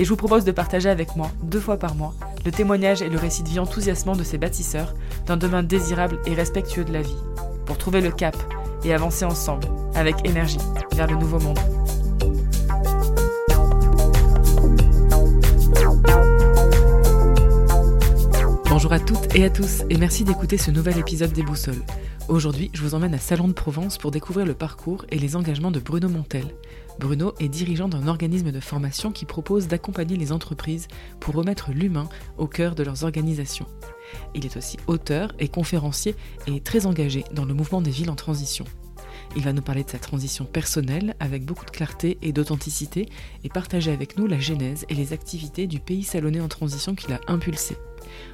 [0.00, 2.14] et je vous propose de partager avec moi, deux fois par mois,
[2.46, 4.94] le témoignage et le récit de vie enthousiasmant de ces bâtisseurs
[5.26, 7.18] d'un demain désirable et respectueux de la vie,
[7.66, 8.34] pour trouver le cap
[8.82, 10.56] et avancer ensemble, avec énergie,
[10.94, 11.58] vers le nouveau monde.
[18.70, 21.74] Bonjour à toutes et à tous et merci d'écouter ce nouvel épisode des Boussoles.
[22.28, 25.70] Aujourd'hui, je vous emmène à Salon de Provence pour découvrir le parcours et les engagements
[25.70, 26.46] de Bruno Montel.
[27.00, 30.86] Bruno est dirigeant d'un organisme de formation qui propose d'accompagner les entreprises
[31.18, 33.66] pour remettre l'humain au cœur de leurs organisations.
[34.34, 36.14] Il est aussi auteur et conférencier
[36.46, 38.66] et très engagé dans le mouvement des villes en transition.
[39.34, 43.08] Il va nous parler de sa transition personnelle avec beaucoup de clarté et d'authenticité
[43.44, 47.14] et partager avec nous la genèse et les activités du pays salonné en transition qu'il
[47.14, 47.76] a impulsé.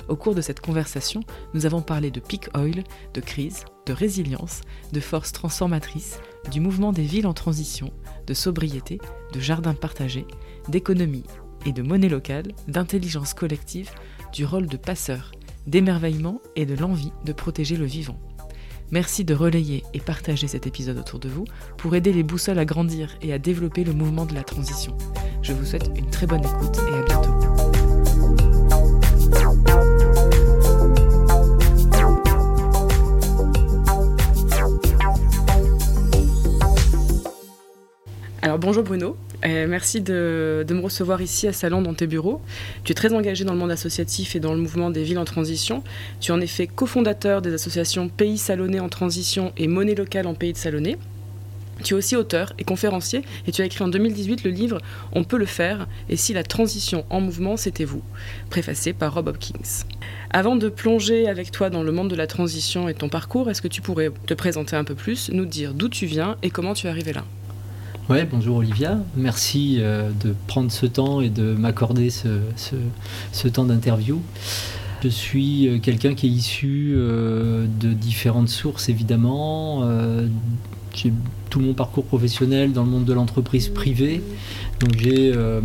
[0.09, 1.21] Au cours de cette conversation,
[1.55, 2.85] nous avons parlé de peak oil,
[3.15, 4.61] de crise, de résilience,
[4.93, 7.93] de force transformatrice, du mouvement des villes en transition,
[8.27, 8.99] de sobriété,
[9.33, 10.27] de jardins partagés,
[10.69, 11.25] d'économie
[11.65, 13.91] et de monnaie locale, d'intelligence collective,
[14.33, 15.33] du rôle de passeur,
[15.67, 18.19] d'émerveillement et de l'envie de protéger le vivant.
[18.93, 21.45] Merci de relayer et partager cet épisode autour de vous
[21.77, 24.97] pour aider les boussoles à grandir et à développer le mouvement de la transition.
[25.43, 27.36] Je vous souhaite une très bonne écoute et à bientôt.
[38.43, 39.17] Alors bonjour Bruno,
[39.47, 42.43] euh, merci de, me recevoir ici à Salon dans tes bureaux.
[42.85, 45.25] Tu es très engagé dans le monde associatif et dans le mouvement des villes en
[45.25, 45.83] transition.
[46.21, 50.35] Tu es en effet cofondateur des associations Pays Salonnais en transition et Monnaie locale en
[50.35, 50.99] Pays de Salonnais.
[51.83, 54.81] Tu es aussi auteur et conférencier et tu as écrit en 2018 le livre
[55.13, 58.03] On peut le faire et si la transition en mouvement c'était vous,
[58.51, 59.85] préfacé par Rob Hopkins.
[60.31, 63.63] Avant de plonger avec toi dans le monde de la transition et ton parcours, est-ce
[63.63, 66.75] que tu pourrais te présenter un peu plus, nous dire d'où tu viens et comment
[66.75, 67.25] tu es arrivé là?
[68.09, 69.01] Ouais, bonjour Olivia.
[69.17, 74.23] Merci euh, de prendre ce temps et de m'accorder ce, temps d'interview.
[75.03, 79.83] Je suis euh, quelqu'un qui est issu euh, de différentes sources, évidemment.
[80.95, 81.13] J'ai
[81.51, 84.23] tout mon parcours professionnel dans le monde de l'entreprise privée.
[84.81, 85.61] Donc j'ai euh,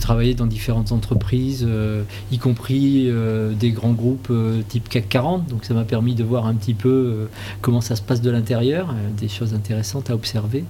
[0.00, 2.02] travaillé dans différentes entreprises, euh,
[2.32, 4.32] y compris euh, des grands groupes
[4.68, 5.46] type CAC 40.
[5.48, 7.28] Donc ça m'a permis de voir un petit peu
[7.60, 10.64] comment ça se passe de l'intérieur, des choses intéressantes à observer.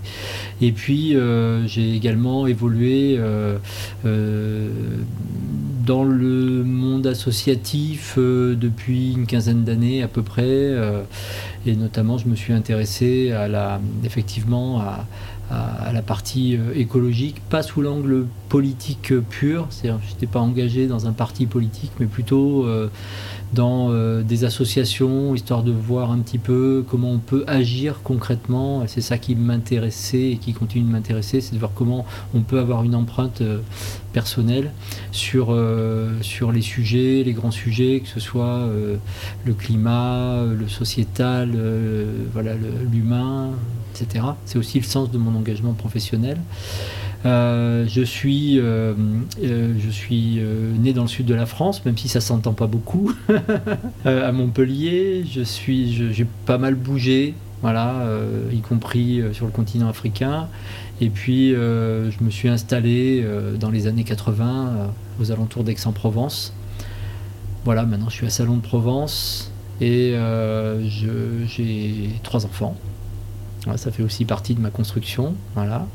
[0.61, 1.17] Et puis
[1.67, 3.19] j'ai également évolué
[5.87, 10.75] dans le monde associatif depuis une quinzaine d'années à peu près.
[11.67, 15.07] et notamment je me suis intéressé à la, effectivement à
[15.51, 20.87] à, la partie euh, écologique, pas sous l'angle politique pur, c'est-à-dire je n'étais pas engagé
[20.87, 22.89] dans un parti politique, mais plutôt euh,
[23.53, 28.85] dans euh, des associations, histoire de voir un petit peu comment on peut agir concrètement.
[28.87, 32.61] C'est ça qui m'intéressait et qui continue de m'intéresser, c'est de voir comment on peut
[32.61, 33.43] avoir une empreinte
[34.13, 34.73] personnelle
[35.11, 35.57] sur,
[36.21, 38.69] sur les sujets, les grands sujets, que ce soit
[39.45, 41.57] le climat, le sociétal,
[42.33, 42.55] voilà,
[42.91, 43.51] l'humain,
[44.45, 46.39] c'est aussi le sens de mon engagement professionnel.
[47.27, 48.95] Euh, je suis, euh,
[49.43, 50.41] euh, je suis
[50.79, 53.13] né dans le sud de la France, même si ça s'entend pas beaucoup,
[54.05, 55.25] à Montpellier.
[55.31, 58.07] Je suis, j'ai pas mal bougé, voilà,
[58.53, 60.49] y compris sur le continent africain.
[61.01, 63.25] Et puis, je me suis installé
[63.59, 66.55] dans les années 80 aux alentours d'Aix-en-Provence.
[67.67, 69.53] Voilà, maintenant je suis à Salon de Provence
[69.83, 70.15] et
[70.87, 72.77] j'ai trois enfants
[73.77, 75.35] ça fait aussi partie de ma construction.
[75.55, 75.87] Voilà.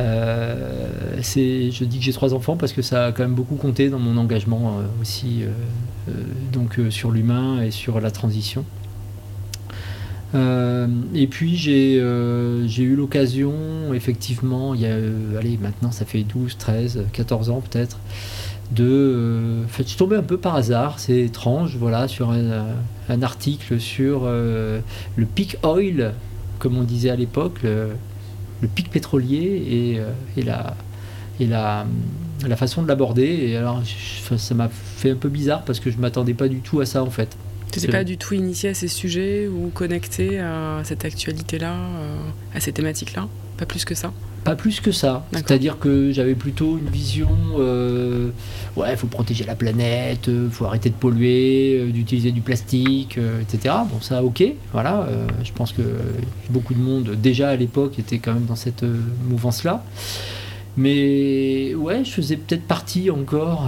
[0.00, 3.90] Euh, je dis que j'ai trois enfants parce que ça a quand même beaucoup compté
[3.90, 6.12] dans mon engagement euh, aussi, euh,
[6.52, 8.64] donc sur l'humain et sur la transition.
[10.34, 13.52] et puis j'ai eu l'occasion,
[13.92, 14.96] effectivement, il y a,
[15.38, 17.98] allez, maintenant ça fait 12, 13, 14 ans peut-être,
[18.70, 19.62] de.
[19.68, 24.24] fait, je suis tombé un peu par hasard, c'est étrange, voilà, sur un, article sur
[24.24, 26.14] le peak oil,
[26.62, 27.90] comme on disait à l'époque, le,
[28.76, 30.00] pic pétrolier
[30.36, 30.76] et, la,
[31.40, 33.24] la façon de l'aborder.
[33.24, 33.82] Et alors,
[34.36, 37.02] ça m'a fait un peu bizarre parce que je m'attendais pas du tout à ça
[37.02, 37.36] en fait.
[37.72, 42.18] Tu n'étais pas du tout initié à ces sujets ou connecté à cette actualité-là, euh,
[42.54, 43.28] à ces thématiques-là?
[43.56, 44.12] Pas plus que ça?
[44.44, 45.24] Pas plus que ça.
[45.32, 48.28] C'est-à-dire que j'avais plutôt une vision euh,
[48.76, 53.18] ouais, il faut protéger la planète, il faut arrêter de polluer, euh, d'utiliser du plastique,
[53.40, 53.74] etc.
[53.90, 55.08] Bon, ça, ok, voilà.
[55.42, 55.82] je pense que
[56.50, 58.84] beaucoup de monde, déjà à l'époque, était quand même dans cette
[59.28, 59.82] mouvance-là.
[60.76, 63.66] Mais ouais, je faisais peut-être partie encore,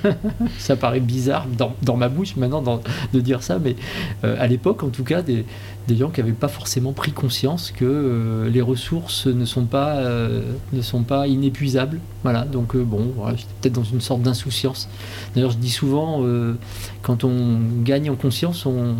[0.58, 2.80] ça paraît bizarre dans, ma bouche maintenant
[3.12, 3.76] de dire ça, mais
[4.24, 5.44] euh, à l'époque en tout cas, des,
[5.88, 10.42] gens qui n'avaient pas forcément pris conscience que euh, les ressources ne sont pas, euh,
[10.72, 12.00] ne sont pas inépuisables.
[12.24, 14.88] Voilà, donc bon, j'étais peut-être dans une sorte d'insouciance.
[15.34, 16.24] D'ailleurs, je dis souvent,
[17.02, 18.96] quand on gagne en conscience, on,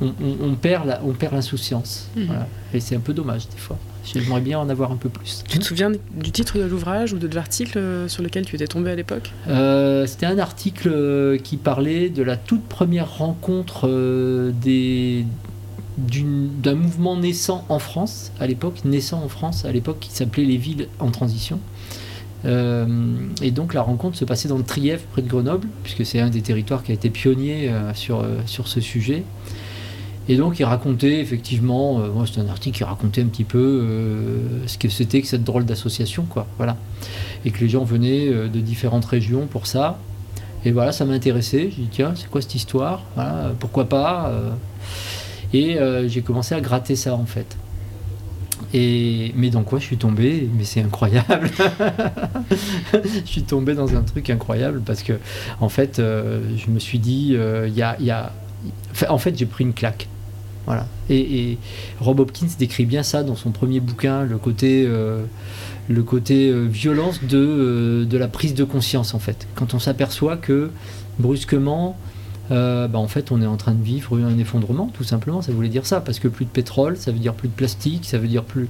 [0.00, 0.96] on, perd
[1.32, 2.08] l'insouciance.
[2.16, 2.30] Mmh.
[2.72, 3.78] Et c'est un peu dommage des fois.
[4.04, 5.42] J'aimerais bien en avoir un peu plus.
[5.48, 8.66] Tu te souviens du titre de l'ouvrage ou de l'article euh, sur lequel tu étais
[8.66, 9.32] tombé à l'époque?
[9.48, 13.88] Euh, C'était un article euh, qui parlait de la toute première rencontre
[15.96, 20.58] d'un mouvement naissant en France, à l'époque, naissant en France, à l'époque, qui s'appelait les
[20.58, 21.58] villes en transition.
[22.44, 26.28] et donc la rencontre se passait dans le Trièvre, près de Grenoble, puisque c'est un
[26.28, 29.24] des territoires qui a été pionnier sur, sur ce sujet.
[30.28, 34.66] Et donc il racontait effectivement, euh, c'était un article qui racontait un petit peu euh,
[34.66, 36.46] ce que c'était que cette drôle d'association, quoi.
[36.56, 36.76] Voilà.
[37.44, 39.98] Et que les gens venaient euh, de différentes régions pour ça.
[40.64, 41.70] Et voilà, ça m'intéressait.
[41.70, 43.02] J'ai dit tiens, c'est quoi cette histoire?
[43.16, 44.32] Voilà, Pourquoi pas
[45.52, 45.76] Et
[46.06, 47.58] j'ai commencé à gratter ça en fait.
[48.72, 50.48] Et, mais dans quoi je suis tombé?
[50.56, 51.50] Mais c'est incroyable.
[52.94, 55.12] je suis tombé dans un truc incroyable parce que,
[55.60, 57.36] en fait, je me suis dit,
[57.66, 58.32] il y a...
[59.10, 60.08] en fait, j'ai pris une claque.
[60.66, 60.86] Voilà.
[61.10, 61.58] Et,
[62.00, 65.24] Rob Hopkins décrit bien ça dans son premier bouquin, le côté, euh,
[65.90, 69.46] euh, violence de, euh, de la prise de conscience en fait.
[69.54, 70.70] Quand on s'aperçoit que
[71.18, 71.96] brusquement,
[72.50, 75.42] bah, en fait, on est en train de vivre un effondrement, tout simplement.
[75.42, 78.04] Ça voulait dire ça, parce que plus de pétrole, ça veut dire plus de plastique,
[78.04, 78.68] ça veut dire plus,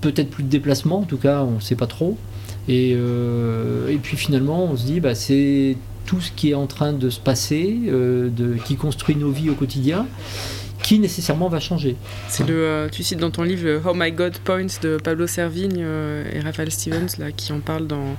[0.00, 1.00] peut-être plus de déplacement.
[1.00, 2.18] En tout cas, on ne sait pas trop.
[2.68, 5.76] Et, et puis finalement, on se dit, bah, c'est
[6.08, 9.50] tout ce qui est en train de se passer, euh, de, qui construit nos vies
[9.50, 10.06] au quotidien,
[10.82, 11.96] qui nécessairement va changer.
[12.28, 15.26] C'est le, euh, tu cites dans ton livre le Oh My God Points de Pablo
[15.26, 18.16] Servigne euh, et Raphaël Stevens là, qui en parlent dans,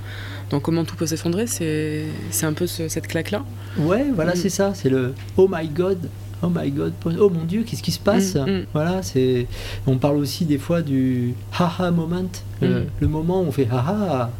[0.51, 1.47] dans Comment tout peut s'effondrer.
[1.47, 3.43] C'est, c'est un peu cette claque-là.
[3.79, 4.37] Ouais, voilà, mm.
[4.37, 4.73] c'est ça.
[4.75, 5.97] C'est le Oh My God
[6.43, 8.65] oh my god, oh mon dieu, qu'est-ce qui se passe mm, mm.
[8.73, 9.47] Voilà, c'est.
[9.87, 12.29] On parle aussi des fois du haha moment,
[12.61, 12.67] mm.
[12.99, 14.31] le moment où on fait haha,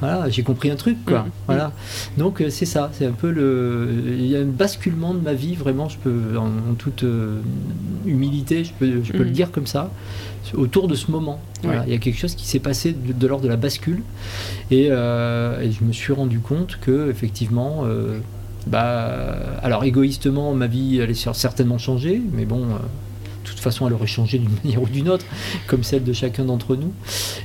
[0.00, 1.26] voilà, j'ai compris un truc, quoi.
[1.46, 1.72] Voilà.
[2.16, 3.88] Donc euh, c'est ça, c'est un peu le.
[4.06, 7.40] Il y a un basculement de ma vie, vraiment, je peux, en, toute euh,
[8.06, 9.90] humilité, je peux, je peux le dire comme ça,
[10.54, 11.40] autour de ce moment.
[11.62, 14.02] Il y a quelque chose qui s'est passé de, l'ordre de la bascule,
[14.70, 17.84] et, euh, et, je me suis rendu compte que effectivement
[18.66, 22.78] bah, alors égoïstement, ma vie allait certainement changer, mais bon, euh,
[23.44, 25.24] de toute façon, elle aurait changé d'une manière ou d'une autre,
[25.66, 26.92] comme celle de chacun d'entre nous.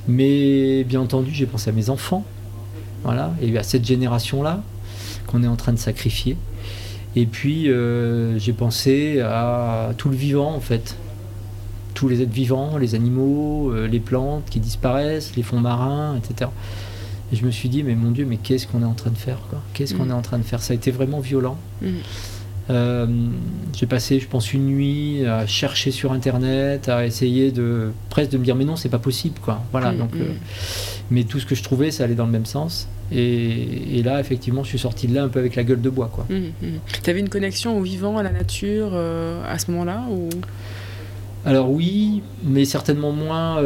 [0.07, 2.25] Mais bien entendu, j'ai pensé à mes enfants,
[3.03, 4.61] voilà, et à cette génération-là
[5.27, 6.37] qu'on est en train de sacrifier.
[7.15, 10.97] Et puis, euh, j'ai pensé à tout le vivant, en fait.
[11.93, 16.51] Tous les êtres vivants, les animaux, euh, les plantes qui disparaissent, les fonds marins, etc.
[17.31, 19.17] Et je me suis dit, mais mon Dieu, mais qu'est-ce qu'on est en train de
[19.17, 19.39] faire
[19.73, 20.11] Qu'est-ce qu'on mm.
[20.11, 20.61] est en train de faire?
[20.61, 21.57] Ça a été vraiment violent.
[21.81, 21.87] Mm.
[22.69, 23.07] Euh,
[23.75, 28.37] j'ai passé, je pense, une nuit à chercher sur Internet, à essayer de presque de
[28.37, 29.61] me dire, mais non, c'est pas possible, quoi.
[29.71, 29.91] Voilà.
[29.91, 30.33] Mm, donc, euh,
[31.11, 32.87] mais tout ce que je trouvais, ça allait dans le même sens.
[33.11, 36.09] Et, là, effectivement, je suis sorti de là un peu avec la gueule de bois,
[36.11, 36.25] quoi.
[36.29, 40.29] Tu avais une connexion au vivant, à la nature, euh, à ce moment-là ou...
[41.47, 43.61] Alors oui, mais certainement moins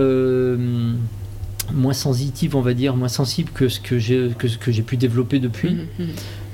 [1.74, 4.82] moins sensitive, on va dire, moins sensible que ce que j'ai que ce que j'ai
[4.82, 5.72] pu développer depuis.
[5.72, 6.08] Mhm, mhm.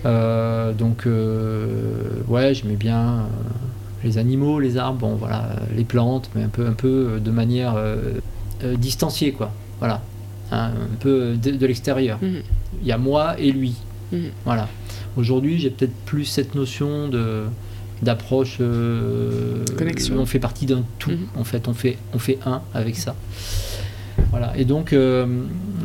[0.06, 3.24] Euh, donc euh, ouais, j'aimais bien euh,
[4.04, 7.76] les animaux, les arbres, bon voilà, les plantes, mais un peu un peu de manière
[8.78, 9.52] distanciée quoi.
[9.80, 10.02] Voilà,
[10.52, 12.20] hein, un peu de, l'extérieur.
[12.22, 12.42] Mhm.
[12.82, 13.76] Il y a moi et lui.
[14.46, 14.70] Voilà.
[15.18, 17.44] Aujourd'hui, j'ai peut-être plus cette notion de
[18.02, 18.60] d'approche
[19.78, 23.16] connexion on fait partie d'un tout en fait on fait on fait un avec ça
[24.56, 25.26] et donc, euh,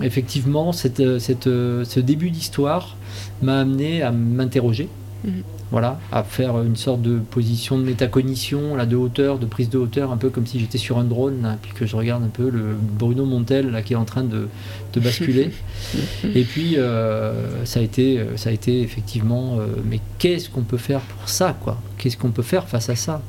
[0.02, 2.97] effectivement, euh, euh, ce début d'histoire
[3.42, 4.88] m'a amené à m'interroger
[5.25, 5.43] Mhm.
[5.71, 9.79] Voilà, à faire une sorte de position de métacognition, là, de hauteur, de prise de
[9.79, 12.29] hauteur, un peu comme si j'étais sur un drone, là, puis que je regarde un
[12.29, 14.49] peu le Bruno Montel là, qui est en train de,
[14.97, 15.53] basculer.
[16.35, 20.77] et puis, euh, ça, a été, ça a été effectivement, euh, mais qu'est-ce qu'on peut
[20.77, 21.81] faire pour ça, quoi?
[21.99, 23.23] Qu'est-ce qu'on peut faire face à ça?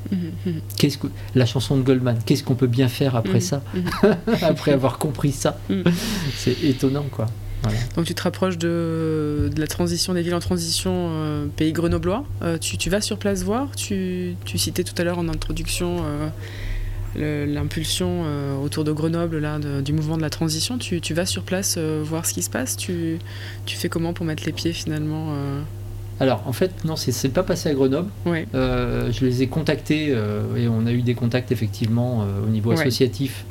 [0.77, 3.62] Qu'est-ce que la chanson de Goldman Qu'est-ce qu'on peut bien faire après ça?
[4.41, 5.60] Après avoir compris ça,
[6.36, 7.27] c'est étonnant, quoi.
[7.96, 12.25] Donc tu te rapproches de, la transition des villes en transition euh, pays grenoblois.
[12.41, 13.75] Euh, tu, vas sur place voir.
[13.75, 16.03] Tu, citais tout à l'heure en introduction
[17.15, 18.24] euh, l'impulsion
[18.63, 20.77] autour de Grenoble là, du mouvement de la transition.
[20.77, 22.77] Tu, vas sur place voir ce qui se passe.
[22.77, 23.20] Tu,
[23.68, 25.36] fais comment pour mettre les pieds finalement
[26.20, 28.10] alors, en fait, non, c'est pas passé à Grenoble.
[28.25, 33.46] je les ai contactés et on a eu des contacts effectivement au niveau associatif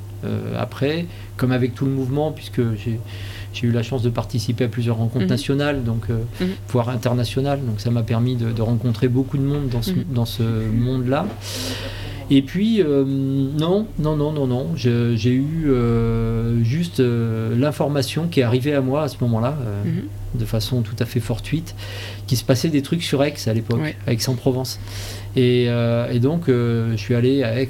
[0.59, 2.61] après, comme avec tout le mouvement, puisque
[3.53, 5.31] j'ai eu la chance de participer à plusieurs rencontres mhm.
[5.31, 6.51] nationales, donc euh, mhm.
[6.69, 7.61] voire internationales.
[7.65, 10.05] Donc ça m'a permis de, rencontrer beaucoup de monde dans ce, mhm.
[10.15, 11.27] dans ce monde-là.
[12.33, 14.69] Et puis, euh, non, non, non, non, non.
[14.77, 19.57] J'ai eu euh, juste l'information qui est arrivée à moi à ce moment-là,
[20.35, 21.75] de façon tout à fait fortuite,
[22.29, 24.79] qu'il se passait des trucs sur Aix à l'époque, Aix-en-Provence.
[25.37, 27.69] Et, et, donc, je suis allé à Aix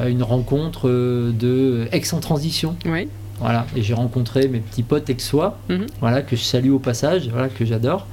[0.00, 2.76] à une rencontre de Aix en transition.
[2.86, 3.08] Oui.
[3.42, 5.86] Voilà, et j'ai rencontré mes petits potes aixois, mhm.
[5.98, 8.06] voilà, que je salue au passage, voilà, que j'adore.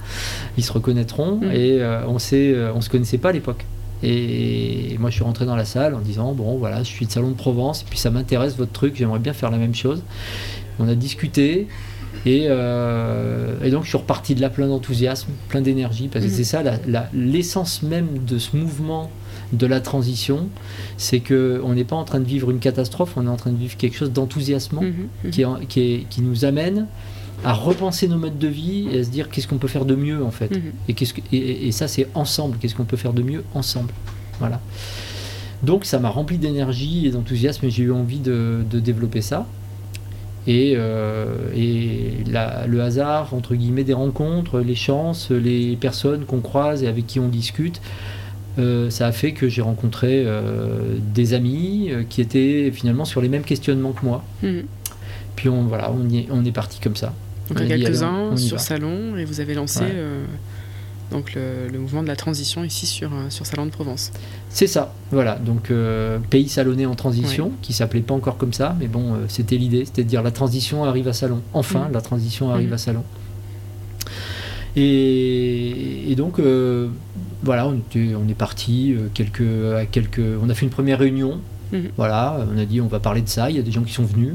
[0.57, 1.51] Ils se reconnaîtront, mhm.
[1.51, 3.63] et euh, on euh, on se connaissait pas à l'époque.
[4.01, 7.11] Et moi, je suis rentré dans la salle en disant Bon, voilà, je suis de
[7.11, 10.01] Salon de Provence, et puis ça m'intéresse votre truc, j'aimerais bien faire la même chose.
[10.79, 11.67] On a discuté,
[12.25, 16.29] et, euh, et donc je suis reparti de là plein d'enthousiasme, plein d'énergie, parce que
[16.29, 16.35] mhm.
[16.35, 16.63] c'est ça
[17.13, 19.09] l'essence même de ce mouvement
[19.53, 20.47] de la transition,
[20.97, 23.57] c'est qu'on n'est pas en train de vivre une catastrophe, on est en train de
[23.57, 25.67] vivre quelque chose d'enthousiasmant mhm, mhm.
[25.67, 26.87] qui, qui, nous amène
[27.43, 29.95] à repenser nos modes de vie et à se dire qu'est-ce qu'on peut faire de
[29.95, 30.51] mieux en fait.
[30.51, 30.71] Mhm.
[30.87, 33.93] et, que, et, ça c'est ensemble, qu'est-ce qu'on peut faire de mieux ensemble.
[34.39, 34.61] Voilà.
[35.63, 39.47] Donc ça m'a rempli d'énergie et d'enthousiasme et j'ai eu envie de, développer ça.
[40.49, 41.25] Et, euh,
[42.67, 47.19] le hasard, entre guillemets, des rencontres, les chances, les personnes qu'on croise et avec qui
[47.19, 47.79] on discute,
[48.57, 53.21] euh, ça a fait que j'ai rencontré euh, des amis euh, qui étaient finalement sur
[53.21, 54.23] les mêmes questionnements que moi.
[54.41, 54.63] Mhm.
[55.35, 57.13] Puis on, voilà, on, est, on est parti comme ça.
[57.49, 59.83] Donc quelques-uns sur Salon et vous avez lancé
[61.11, 64.11] donc le, mouvement de la transition ici sur, sur Salon de Provence.
[64.49, 65.35] C'est ça, voilà.
[65.35, 65.71] Donc
[66.29, 70.03] pays salonnais en transition, qui s'appelait pas encore comme ça, mais bon, c'était l'idée, c'était
[70.03, 71.41] de dire la transition arrive à Salon.
[71.53, 71.93] Enfin, mhm.
[71.93, 72.73] la transition arrive mhm.
[72.73, 73.03] à Salon.
[74.75, 76.89] Et, donc, euh,
[77.43, 79.41] voilà, on, est parti euh, quelques,
[79.75, 80.21] à quelques.
[80.41, 81.39] On a fait une première réunion.
[81.71, 81.89] Mhm.
[81.97, 83.49] Voilà, on a dit on va parler de ça.
[83.49, 84.33] Il y a des gens qui sont venus.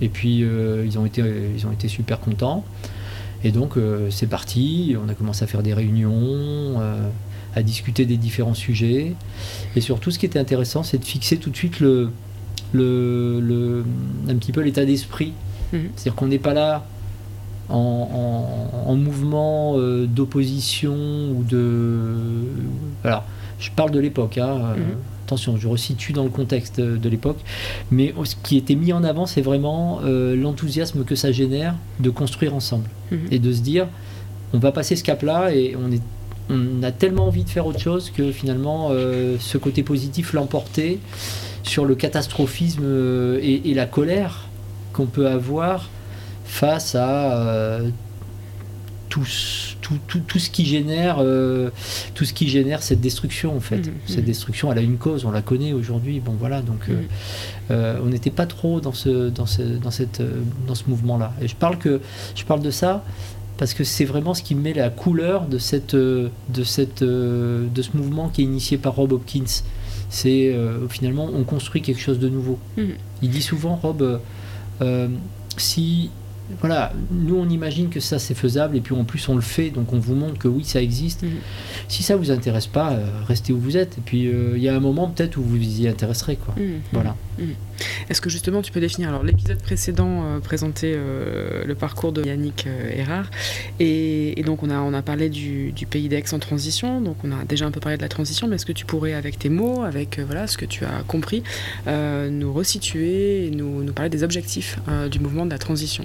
[0.00, 1.22] Et puis, euh, ils, ont été,
[1.56, 2.64] ils ont été super contents.
[3.44, 3.74] Et donc,
[4.10, 4.96] c'est parti.
[5.02, 6.80] On a commencé à faire des réunions,
[7.54, 9.14] à discuter des différents sujets.
[9.76, 12.10] Et surtout, ce qui était intéressant, c'est de fixer tout de suite le,
[12.72, 13.84] le,
[14.28, 15.32] un petit peu l'état d'esprit.
[15.72, 15.90] Mhm.
[15.96, 16.86] C'est-à-dire qu'on n'est pas là
[17.68, 20.94] en, mouvement euh, d'opposition
[21.30, 22.46] ou de.
[23.04, 23.24] Alors,
[23.58, 24.96] je parle de l'époque, hein, euh, mhm.
[25.30, 27.38] Attention, je resitue dans le contexte de l'époque,
[27.90, 32.10] mais ce qui était mis en avant, c'est vraiment euh, l'enthousiasme que ça génère de
[32.10, 33.28] construire ensemble mhm.
[33.30, 33.86] et de se dire
[34.52, 36.02] on va passer ce cap-là et on est
[36.52, 40.98] on a tellement envie de faire autre chose que finalement ce côté positif l'emporter
[41.62, 42.82] sur le catastrophisme
[43.40, 44.48] et, et la colère
[44.92, 45.88] qu'on peut avoir
[46.50, 47.88] face à euh,
[49.90, 51.70] tout, tout, tout, ce qui génère euh,
[52.14, 53.78] tout ce qui génère cette destruction en fait.
[53.78, 54.24] Mhm, cette mhm.
[54.24, 58.02] destruction elle a une cause on la connaît aujourd'hui bon voilà donc euh, mhm.
[58.04, 60.22] on n'était pas trop dans ce dans ce dans cette
[60.66, 62.00] dans ce mouvement là et je parle que
[62.34, 63.04] je parle de ça
[63.58, 66.30] parce que c'est vraiment ce qui met la couleur de cette de
[66.64, 69.62] cette de ce mouvement qui est initié par Rob Hopkins.
[70.08, 70.56] C'est
[70.88, 72.58] finalement on construit quelque chose de nouveau.
[73.20, 74.20] Il dit souvent Rob
[75.58, 76.10] si
[76.60, 79.70] voilà, nous on imagine que ça c'est faisable et puis en plus on le fait,
[79.70, 81.22] donc on vous montre que oui ça existe.
[81.22, 81.30] Mhm.
[81.88, 83.98] Si ça vous intéresse pas, euh, restez où vous êtes.
[83.98, 86.54] Et puis euh, il y a un moment peut-être où vous y intéresserez quoi.
[86.56, 86.80] Mhm.
[86.92, 87.16] Voilà.
[87.38, 87.54] Mhm.
[88.08, 90.96] Est-ce que justement tu peux définir alors l'épisode précédent euh, présentait
[91.64, 93.30] le parcours de Yannick Erard
[93.78, 97.44] et, donc on a on a parlé du, pays d'Aix en transition, donc on a
[97.44, 99.82] déjà un peu parlé de la transition, mais est-ce que tu pourrais avec tes mots,
[99.82, 101.42] avec voilà ce que tu as compris,
[101.86, 104.78] nous resituer et nous, nous parler des objectifs
[105.10, 106.04] du mouvement de la transition?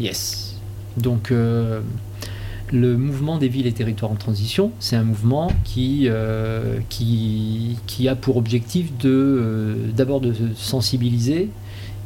[0.00, 0.56] Yes.
[0.96, 1.80] Donc, euh,
[2.72, 8.08] le mouvement des villes et territoires en transition, c'est un mouvement qui, euh, qui, qui,
[8.08, 11.50] a pour objectif de, euh, d'abord de sensibiliser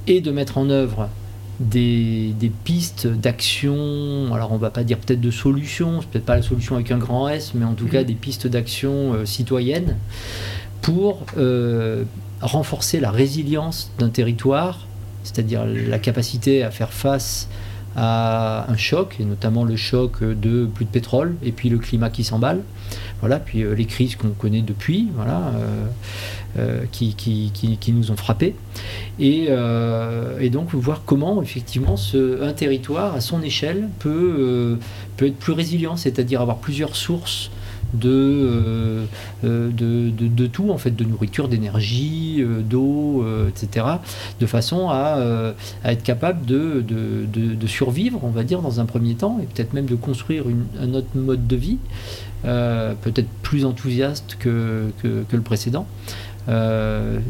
[0.07, 1.09] et de mettre en œuvre
[1.61, 6.43] des, pistes d'action, alors on va pas dire peut-être de solutions, c'est peut-être pas la
[6.43, 8.07] solution avec un grand S, mais en tout cas mhm.
[8.07, 9.97] des pistes d'action citoyennes
[10.81, 11.27] pour
[12.41, 14.87] renforcer la résilience d'un territoire,
[15.23, 17.49] c'est-à-dire la capacité à faire face
[17.97, 22.11] à un choc, et notamment le choc de plus de pétrole, et puis le climat
[22.11, 22.63] qui s'emballe,
[23.21, 25.53] voilà, puis euh, les crises qu'on connaît depuis, voilà,
[26.59, 28.55] euh, qui, qui, nous ont frappés.
[29.19, 34.79] Et, euh, et, donc voir comment effectivement ce, un territoire à son échelle peut,
[35.17, 37.51] peut être plus résilient, c'est-à-dire avoir plusieurs sources
[37.95, 39.07] de,
[39.43, 43.87] de, de, tout, en fait, de nourriture, d'énergie, d'eau, etc.,
[44.39, 45.55] de façon à,
[45.85, 49.97] être capable de, survivre, on va dire, dans un premier temps, et peut-être même de
[49.97, 50.45] construire
[50.81, 51.79] un autre mode de vie,
[52.43, 55.87] peut-être plus enthousiaste que le précédent.
[56.49, 57.21] Euh,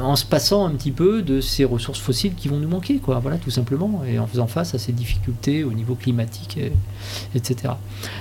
[0.00, 3.18] en se passant un petit peu de ces ressources fossiles qui vont nous manquer, quoi,
[3.18, 6.58] voilà, tout simplement, et en faisant face à ces difficultés au niveau climatique,
[7.34, 7.74] etc.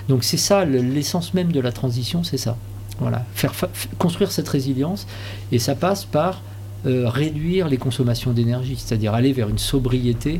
[0.09, 2.57] Donc c'est ça, l'essence même de la transition, c'est ça.
[2.99, 3.53] Voilà, faire
[3.97, 5.07] construire cette résilience,
[5.53, 6.41] et ça passe par
[6.85, 10.39] euh, réduire les consommations d'énergie, c'est-à-dire aller vers une sobriété.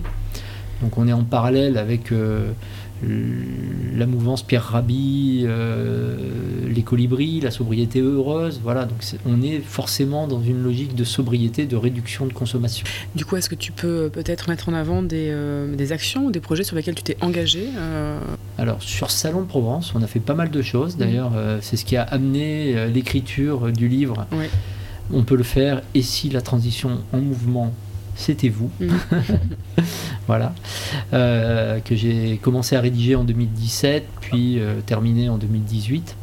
[0.82, 2.52] Donc on est en parallèle avec euh,
[3.02, 6.18] la mouvance Pierre Rabhi, euh,
[6.68, 8.60] les colibris, la sobriété heureuse.
[8.64, 12.86] Voilà, donc on est forcément dans une logique de sobriété, de réduction de consommation.
[13.16, 16.32] Du coup, est-ce que tu peux peut-être mettre en avant des, euh, des, actions ou
[16.32, 18.20] des projets sur lesquels tu t'es engagé euh
[18.58, 20.96] Alors, sur Salon de Provence, on a fait pas mal de choses.
[20.96, 21.00] Mhm.
[21.00, 24.28] D'ailleurs, c'est ce qui a amené l'écriture du livre.
[25.12, 27.74] On peut le faire, et si la transition en mouvement
[28.20, 28.70] c'était vous.
[28.80, 28.88] Mm.
[30.30, 30.54] voilà.
[31.14, 36.16] Euh, que j'ai commencé à rédiger en 2017, puis euh, terminé en 2018.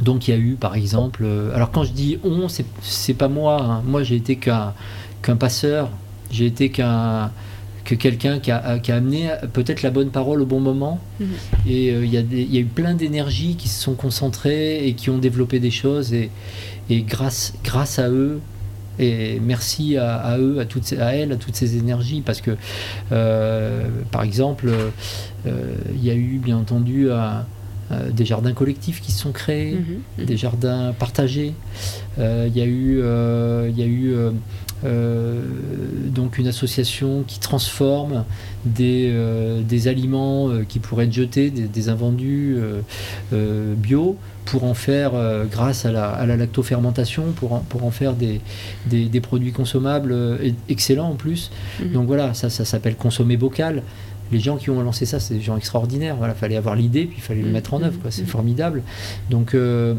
[0.00, 1.24] Donc il y a eu par exemple.
[1.26, 3.62] Euh, alors quand je dis on, c'est pas moi.
[3.62, 3.82] Hein.
[3.84, 4.72] Moi j'ai été qu'un
[5.20, 5.90] qu'un passeur.
[6.30, 7.30] J'ai été qu'un
[7.84, 10.98] que quelqu'un qui a, qui a, amené peut-être la bonne parole au bon moment.
[11.20, 11.24] Mm.
[11.68, 15.18] Et il y, y, a eu plein d'énergies qui se sont concentrées et qui ont
[15.18, 16.14] développé des choses.
[16.14, 16.30] Et,
[16.88, 18.40] et grâce, grâce à eux,
[19.00, 22.52] et merci à, eux, à, toutes, à elles, à toutes ces énergies, parce que,
[23.12, 27.08] euh, par exemple, euh, il y a eu bien entendu
[28.12, 29.74] des jardins collectifs qui se sont créés,
[30.18, 31.54] mhm, des jardins partagés.
[32.18, 32.98] Euh, il y a eu,
[33.70, 34.14] il y a eu
[34.82, 38.24] donc une association qui transforme
[38.64, 39.12] des,
[39.62, 42.58] des aliments qui pourraient être jetés, des, des invendus
[43.30, 44.16] bio,
[44.50, 48.14] pour en faire, euh, grâce à la, à la lactofermentation, pour en, pour en faire
[48.14, 48.40] des,
[48.86, 51.50] des, produits consommables euh, excellents en plus.
[51.80, 51.92] Mhm.
[51.92, 53.82] Donc voilà, ça, ça s'appelle consommer bocal
[54.32, 56.16] les gens qui ont lancé ça, c'est des gens extraordinaires.
[56.16, 57.52] Voilà, fallait avoir l'idée, puis il fallait le mm.
[57.52, 57.98] mettre en œuvre.
[58.10, 58.26] C'est mm.
[58.26, 58.82] formidable.
[59.28, 59.94] Donc, euh,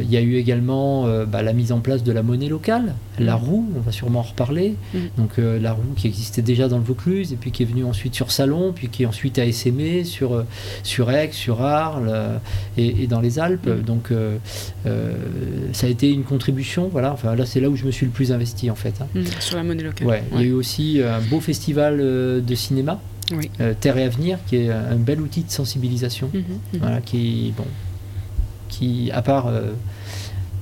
[0.00, 2.94] il y a eu également euh, bah, la mise en place de la monnaie locale,
[3.18, 3.40] la mm.
[3.40, 3.68] roue.
[3.76, 4.76] On va sûrement en reparler.
[5.16, 7.84] Donc, euh, la roue qui existait déjà dans le Vaucluse, et puis qui est venue
[7.84, 10.44] ensuite sur Salon, puis qui est ensuite à SME, sur
[10.82, 12.40] sur Aix, sur Arles
[12.76, 13.68] et, dans les Alpes.
[13.84, 14.12] Donc,
[15.72, 16.88] ça a été une contribution.
[16.92, 17.12] Voilà.
[17.12, 18.94] Enfin, là, c'est là où je me suis le plus investi en fait.
[19.00, 19.06] Hein.
[19.40, 20.06] Sur la monnaie locale.
[20.06, 20.22] Ouais.
[20.32, 23.00] Il y a eu aussi un beau festival de cinéma
[23.60, 26.80] euh, Terre et Avenir, qui est un bel outil de sensibilisation, mhm, mhm.
[26.80, 27.66] Voilà, qui, bon,
[28.68, 29.72] qui, à part, euh,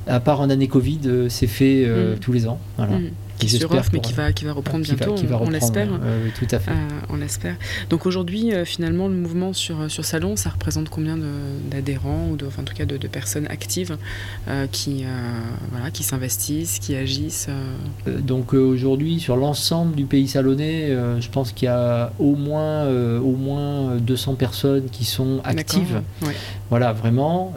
[0.07, 2.19] à part en année Covid, euh, s'est fait mhm.
[2.19, 2.59] tous les ans.
[2.77, 2.99] Voilà
[3.41, 5.89] qui sur mais qui va, qui va reprendre bientôt, on, l'espère.
[5.91, 6.73] oui, tout à fait.
[7.09, 7.57] on l'espère.
[7.89, 11.19] Donc aujourd'hui, finalement, le mouvement sur, sur Salon, ça représente combien
[11.71, 13.97] d'adhérents, ou de, enfin, en tout cas de, personnes actives
[14.71, 15.05] qui,
[15.71, 17.49] voilà, qui s'investissent, qui agissent
[18.07, 23.33] Donc aujourd'hui, sur l'ensemble du pays salonnais, je pense qu'il y a au moins, au
[23.33, 26.03] moins 200 personnes qui sont actives.
[26.69, 27.55] Voilà, vraiment,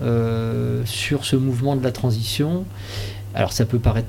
[0.85, 2.65] sur ce mouvement de la transition.
[3.35, 4.07] Alors ça peut paraître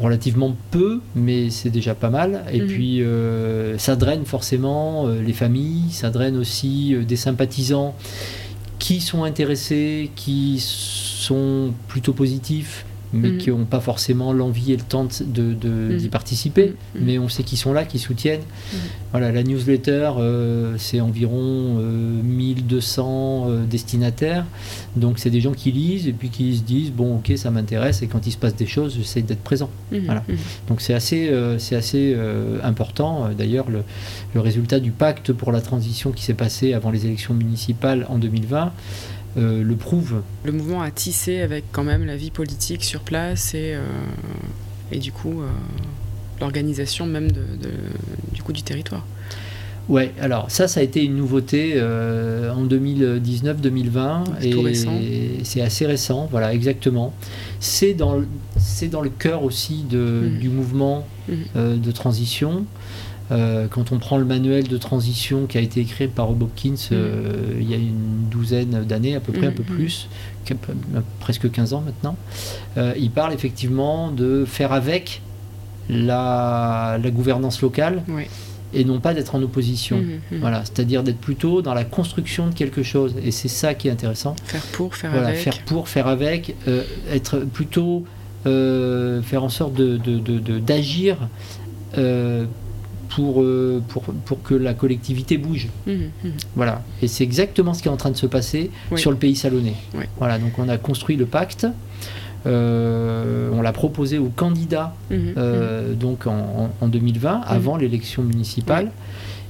[0.00, 2.44] relativement peu, mais c'est déjà pas mal.
[2.52, 2.66] Et mhm.
[2.66, 7.94] puis, euh, ça draine forcément euh, les familles, ça draine aussi euh, des sympathisants
[8.78, 12.84] qui sont intéressés, qui sont plutôt positifs
[13.16, 13.38] mais mm.
[13.38, 15.96] qui n'ont pas forcément l'envie et le temps de, mm.
[15.96, 16.74] d'y participer.
[16.94, 16.98] Mm.
[17.00, 18.42] Mais on sait qu'ils sont là, qu'ils soutiennent.
[19.12, 21.78] Voilà, la newsletter, euh, c'est environ
[22.22, 24.44] 1200 euh, euh, destinataires.
[24.96, 28.02] Donc c'est des gens qui lisent et puis qui se disent bon ok ça m'intéresse
[28.02, 29.70] et quand il se passe des choses j'essaie d'être présent.
[29.90, 30.22] Voilà.
[30.68, 32.16] Donc c'est assez, c'est assez
[32.62, 33.30] important.
[33.36, 33.82] D'ailleurs le,
[34.34, 38.18] le résultat du pacte pour la transition qui s'est passé avant les élections municipales en
[38.18, 38.72] 2020
[39.36, 40.22] euh, le prouve.
[40.44, 43.84] Le mouvement a tissé avec quand même la vie politique sur place et, euh,
[44.90, 45.48] et du coup euh,
[46.40, 47.42] l'organisation même de,
[48.32, 49.04] du coup du territoire.
[49.88, 56.52] Ouais, alors ça, ça a été une nouveauté en 2019-2020 et c'est assez récent, voilà,
[56.52, 57.14] exactement.
[57.60, 58.20] C'est dans,
[58.56, 60.38] c'est dans le cœur aussi de, mmh.
[60.40, 61.76] du mouvement mmh.
[61.76, 62.66] de transition.
[63.32, 66.74] Euh, quand on prend le manuel de transition qui a été écrit par Rob Hopkins
[66.74, 66.94] Mm.
[66.94, 69.74] euh, il y a une douzaine d'années, à peu près, un peu Mhm.
[69.76, 70.08] plus,
[70.44, 70.54] qu-
[71.18, 72.16] presque 15 ans maintenant,
[72.78, 75.22] euh, il parle effectivement de faire avec
[75.88, 78.02] la, la gouvernance locale
[78.74, 80.00] et non pas d'être en opposition.
[80.40, 83.14] Voilà, c'est-à-dire d'être plutôt dans la construction de quelque chose.
[83.24, 84.34] Et c'est ça qui est intéressant.
[84.44, 85.40] Faire pour, faire Voilà, avec.
[85.40, 88.04] faire pour, faire avec, euh, être plutôt
[88.46, 91.16] euh, faire en sorte de, de- de- de- d'agir
[91.98, 92.44] euh,
[93.16, 95.68] pour, euh, pour, pour que la collectivité bouge.
[95.86, 96.32] Mhm, mhm.
[96.54, 96.82] Voilà.
[97.00, 99.00] Et c'est exactement ce qui est en train de se passer Oui.
[99.00, 99.72] sur le pays salonnais.
[99.94, 100.04] Oui.
[100.18, 101.66] Voilà, donc on a construit le pacte.
[102.46, 106.32] euh, on l'a proposé aux candidats Mhm, euh, donc en,
[106.80, 108.90] en- en 2020, avant l'élection municipale.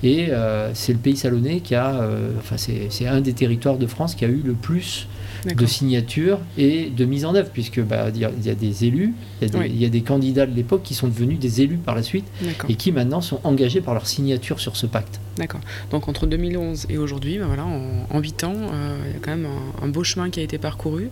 [0.04, 0.28] Et
[0.74, 2.00] c'est le pays salonnais qui a,
[2.38, 5.08] enfin c'est un des territoires de France qui a eu le plus.
[5.44, 5.68] De D'accord.
[5.68, 8.84] signatures et de mise en œuvre, puisque bah, il y, a- il y a des
[8.84, 9.70] élus, il y a des, Oui.
[9.74, 12.26] il y a des candidats de l'époque qui sont devenus des élus par la suite
[12.68, 15.20] et qui maintenant sont engagés par leur signature sur ce pacte.
[15.36, 15.60] D'accord.
[15.90, 19.20] Donc entre 2011 et aujourd'hui, ben voilà, en, en 8 ans, euh, il y a
[19.20, 21.08] quand même un, un beau chemin qui a été parcouru.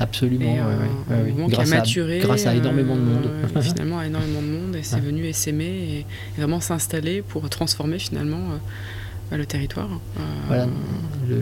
[0.00, 0.44] Absolument.
[0.44, 1.30] et ouais, euh, ouais, un ouais, ouais.
[1.30, 2.18] mouvement qui a Grâce, à, maturé.
[2.20, 3.26] grâce à énormément de monde.
[3.56, 4.76] euh, finalement, à énormément de monde.
[4.76, 6.06] Et c'est venu essaimer et, et
[6.38, 8.60] vraiment s'installer pour transformer finalement bah,
[9.36, 9.88] le territoire.
[10.18, 10.66] Euh, Voilà,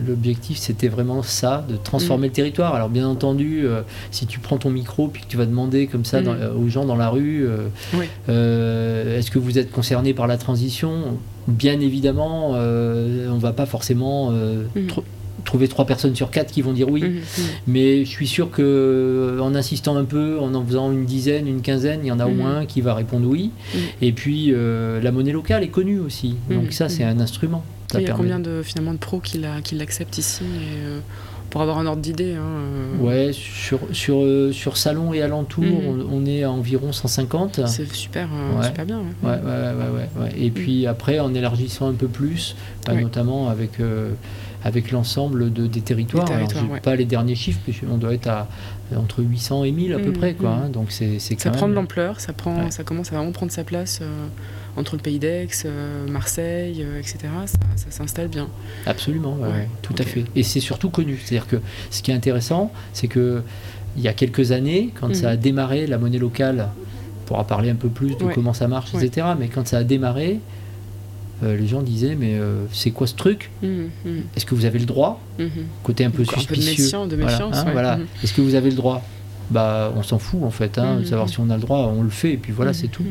[0.07, 2.75] l'objectif c'était vraiment ça, de transformer le territoire.
[2.75, 6.03] Alors bien entendu, euh, si tu prends ton micro puis que tu vas demander comme
[6.05, 7.47] ça dans- euh, aux gens dans la rue,
[7.93, 8.05] Oui.
[8.27, 11.17] est-ce que vous êtes concerné par la transition?
[11.47, 15.03] Bien évidemment, on va pas forcément tr-
[15.47, 17.01] trouver trois personnes sur quatre qui vont dire oui.
[17.03, 17.21] Mhm.
[17.65, 21.47] Mais je suis sûr que euh, en insistant un peu, en en faisant une dizaine,
[21.47, 22.37] une quinzaine, il y en a au Mhm.
[22.37, 23.49] moins un qui va répondre oui.
[23.73, 23.79] Mhm.
[24.03, 26.35] Et puis euh, la monnaie locale est connue aussi.
[26.51, 27.63] Donc ça, c'est un instrument.
[27.91, 30.43] Ça il y a permet- combien de, finalement de pros qui la- qui l'acceptent ici
[30.43, 30.99] et, euh,
[31.49, 32.33] Pour avoir un ordre d'idée.
[32.35, 34.17] hein, Ouais, sur, sur,
[34.51, 37.61] sur Salon et alentour, on, on est à environ 150.
[37.67, 38.65] C'est super, euh, Ouais.
[38.65, 38.97] super bien.
[38.99, 39.29] ouais.
[39.29, 40.31] Ouais, ouais, ouais, ouais, ouais.
[40.37, 43.79] Et puis après, en élargissant un peu plus, bah, notamment avec,
[44.63, 46.25] avec l'ensemble de, des territoires.
[46.25, 46.79] Des territoires, ouais.
[46.79, 48.47] pas les derniers chiffres, puisqu'on doit être à
[48.95, 50.33] entre 800 et 1000 à peu Mhm, près.
[50.33, 50.63] Quoi, mhm.
[50.63, 50.69] hein.
[50.69, 52.71] Donc c'est c'est Ça prend de l'ampleur, ça, prend, Ouais.
[52.71, 54.27] ça commence à vraiment prendre sa place euh,
[54.77, 57.17] entre le pays d'Aix, euh, Marseille, euh, etc.
[57.45, 58.47] Ça, ça s'installe bien.
[58.85, 60.25] Absolument, ouais, tout à fait.
[60.35, 61.19] Et c'est surtout connu.
[61.23, 61.57] C'est-à-dire que
[61.91, 63.41] ce qui est intéressant, c'est que
[63.97, 66.69] il y a quelques années, quand ça a démarré, la monnaie locale,
[67.23, 69.27] on pourra parler un peu plus de comment ça marche, etc.
[69.39, 70.39] Mais quand ça a démarré,
[71.43, 73.51] euh, les gens disaient mais euh, c'est quoi ce truc?
[73.61, 75.21] Mhm, mhm, Est-ce que vous avez le droit?
[75.39, 75.49] Mhm.
[75.83, 76.83] Côté un peu un peu de suspicieux.
[76.83, 77.71] méfiance, de Voilà, hein, ouais.
[77.71, 77.99] voilà.
[78.23, 79.03] Est-ce que vous avez le droit?
[79.51, 81.33] Bah, on s'en fout en fait, hein, de savoir mhm.
[81.33, 83.05] si on a le droit, on le fait et puis voilà, Mhm, c'est tout.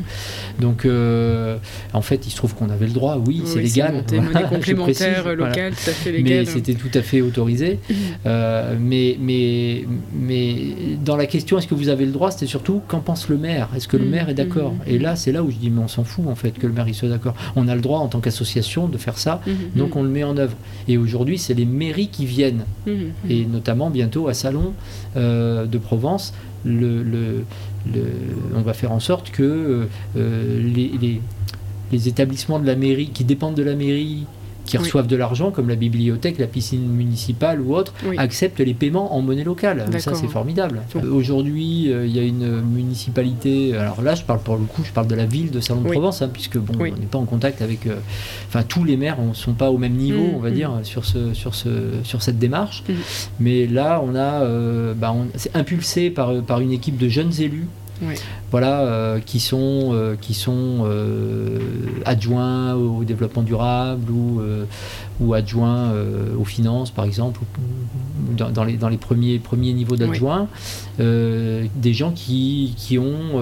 [0.59, 1.57] Donc, euh,
[1.93, 4.03] en fait, il se trouve qu'on avait le droit, oui, c'est légal.
[4.31, 5.47] voilà, complémentaire voilà.
[5.47, 7.79] locale, tout à fait Mais c'était tout à fait autorisé.
[8.25, 10.55] Euh, mais, mais, mais
[11.03, 13.69] dans la question, est-ce que vous avez le droit C'était surtout qu'en pense le maire?
[13.75, 14.73] Est-ce que le maire est d'accord?
[14.85, 16.73] Et là, c'est là où je dis, mais on s'en fout en fait que le
[16.73, 17.35] maire il soit d'accord.
[17.55, 19.41] On a le droit en tant qu'association de faire ça,
[19.75, 20.55] donc on le met en œuvre.
[20.87, 22.65] Et aujourd'hui, c'est les mairies qui viennent,
[23.29, 24.73] et notamment bientôt à Salon
[25.15, 26.26] euh, de Provence,
[28.55, 31.19] on va faire en sorte que euh,
[31.91, 34.25] les établissements de la mairie, qui dépendent de la mairie,
[34.67, 34.83] qui Oui.
[34.83, 38.15] reçoivent de l'argent, comme la bibliothèque, la piscine municipale ou autre, Oui.
[38.19, 39.85] acceptent les paiements en monnaie locale.
[39.97, 40.81] Ça, c'est formidable.
[40.95, 43.75] Euh, Aujourd'hui, euh, il y a une municipalité.
[43.75, 45.85] Alors là, je parle pour le coup, je parle de la ville de Salon de
[45.87, 45.93] Oui.
[45.93, 47.87] Provence, hein, puisque bon, on n'est pas en contact avec.
[47.87, 47.95] euh,
[48.49, 50.55] Enfin, tous les maires ne sont pas au même niveau, Mhm, on va mhm.
[50.55, 51.69] dire, sur, ce, sur, ce,
[52.03, 52.83] sur cette démarche.
[52.87, 52.95] Mhm.
[53.39, 57.67] Mais là, on a, bah, on- c'est impulsé par, par une équipe de jeunes élus
[58.51, 61.59] Voilà, euh, qui sont, euh, qui sont euh,
[62.05, 64.41] adjoints au développement durable ou,
[65.19, 65.93] ou adjoints
[66.37, 70.47] aux finances, par exemple, ou dans, dans les, dans les premiers, premiers niveaux d'adjoints,
[70.99, 73.41] des gens qui, qui ont,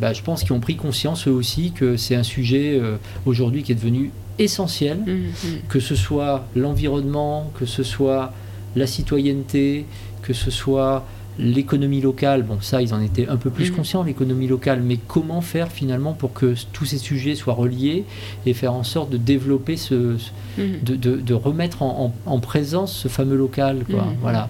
[0.00, 2.80] bah, je pense, qui ont pris conscience eux aussi que c'est un sujet
[3.26, 4.98] aujourd'hui qui est devenu essentiel.
[5.06, 5.58] Mhm, mhm.
[5.68, 8.32] que ce soit l'environnement, que ce soit
[8.76, 9.84] la citoyenneté,
[10.22, 11.04] que ce soit
[11.40, 13.76] l'économie locale, bon ça ils en étaient un peu plus Mhm.
[13.76, 18.04] conscients l'économie locale, mais comment faire finalement pour que tous ces sujets soient reliés
[18.46, 20.16] et faire en sorte de développer ce,
[20.58, 20.64] Mhm.
[20.82, 24.16] de, de- de remettre en, en- en présence ce fameux local quoi, Mhm.
[24.20, 24.48] voilà.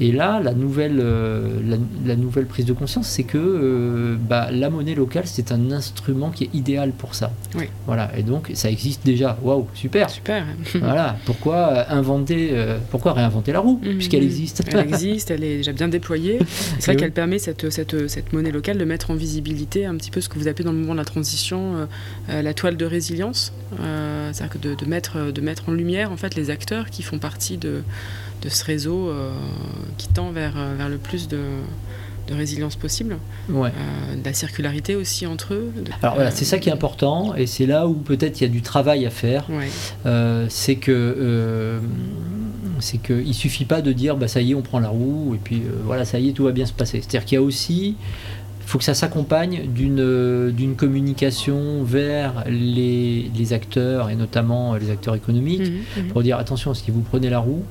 [0.00, 4.48] Et là, la nouvelle, euh, la, la nouvelle prise de conscience, c'est que euh, bah,
[4.52, 7.32] la monnaie locale, c'est un instrument qui est idéal pour ça.
[7.54, 7.64] Oui.
[7.86, 8.10] Voilà.
[8.16, 9.38] Et donc, ça existe déjà.
[9.42, 10.10] Waouh, super.
[10.10, 10.44] Super.
[10.74, 12.54] Voilà, pourquoi euh, inventer,
[12.90, 13.94] pourquoi réinventer la roue, Mhm.
[13.96, 14.62] puisqu'elle existe?
[14.70, 16.38] Elle existe, elle est déjà bien déployée.
[16.78, 20.10] C'est vrai qu'elle permet cette, cette, cette monnaie locale de mettre en visibilité un petit
[20.10, 21.86] peu ce que vous appelez dans le mouvement de la transition
[22.30, 23.52] euh, la toile de résilience.
[23.80, 27.02] Euh, C'est-à-dire que de, de mettre, de mettre en lumière en fait les acteurs qui
[27.02, 27.82] font partie de,
[28.42, 29.30] de ce réseau euh,
[29.98, 31.38] qui tend vers, euh, vers le plus de
[32.30, 33.18] résilience possible,
[33.48, 33.68] Ouais.
[33.70, 35.70] euh, de la circularité aussi entre eux.
[35.76, 38.46] de- Alors voilà, c'est ça qui est important et c'est là où peut-être il y
[38.46, 39.46] a du travail à faire.
[39.48, 39.68] Ouais.
[40.06, 41.78] Euh, c'est que euh,
[42.80, 45.34] c'est que il suffit pas de dire bah ça y est on prend la roue
[45.34, 46.98] et puis voilà ça y est tout va bien se passer.
[47.00, 47.94] C'est-à-dire qu'il y a aussi
[48.66, 55.14] faut que ça s'accompagne d'une d'une communication vers les, les acteurs et notamment les acteurs
[55.14, 55.60] économiques
[55.96, 57.62] Mhm, mhm, pour dire attention si vous prenez la roue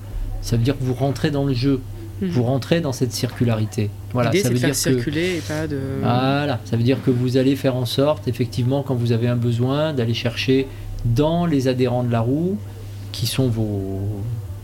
[0.46, 1.82] ça veut dire que vous rentrez dans le jeu,
[2.22, 2.30] mhm.
[2.30, 3.90] vous rentrez dans cette circularité.
[4.14, 5.80] Voilà, ça veut de faire dire que circuler et pas de.
[6.02, 9.36] voilà, ça veut dire que vous allez faire en sorte, effectivement, quand vous avez un
[9.36, 10.68] besoin, d'aller chercher
[11.04, 12.58] dans les adhérents de la roue,
[13.12, 14.02] qui sont vos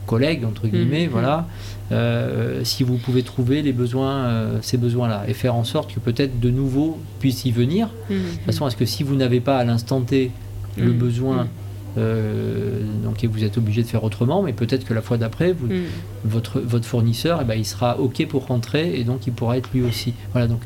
[0.05, 1.11] collègues, entre guillemets, Mhm.
[1.11, 1.47] voilà,
[1.91, 5.99] euh, si vous pouvez trouver les besoins, euh, ces besoins-là, et faire en sorte que
[5.99, 7.89] peut-être de nouveaux puissent y venir.
[8.09, 10.31] Mhm, De toute façon, est-ce que si vous n'avez pas à l'instant T
[10.77, 10.97] le Mhm.
[10.97, 11.49] besoin, Mhm.
[11.97, 15.53] Euh, donc et vous êtes obligé de faire autrement, mais peut-être que la fois d'après,
[15.53, 15.83] mhm.
[16.25, 19.69] votre, votre fournisseur, eh ben, il sera OK pour rentrer et donc il pourra être
[19.73, 20.13] lui aussi.
[20.31, 20.61] Voilà, donc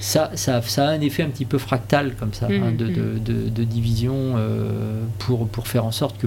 [0.00, 3.18] ça, ça, ça a un effet un petit peu fractal comme ça, hein, de, de,
[3.18, 6.26] de- de division euh, pour, pour faire en sorte que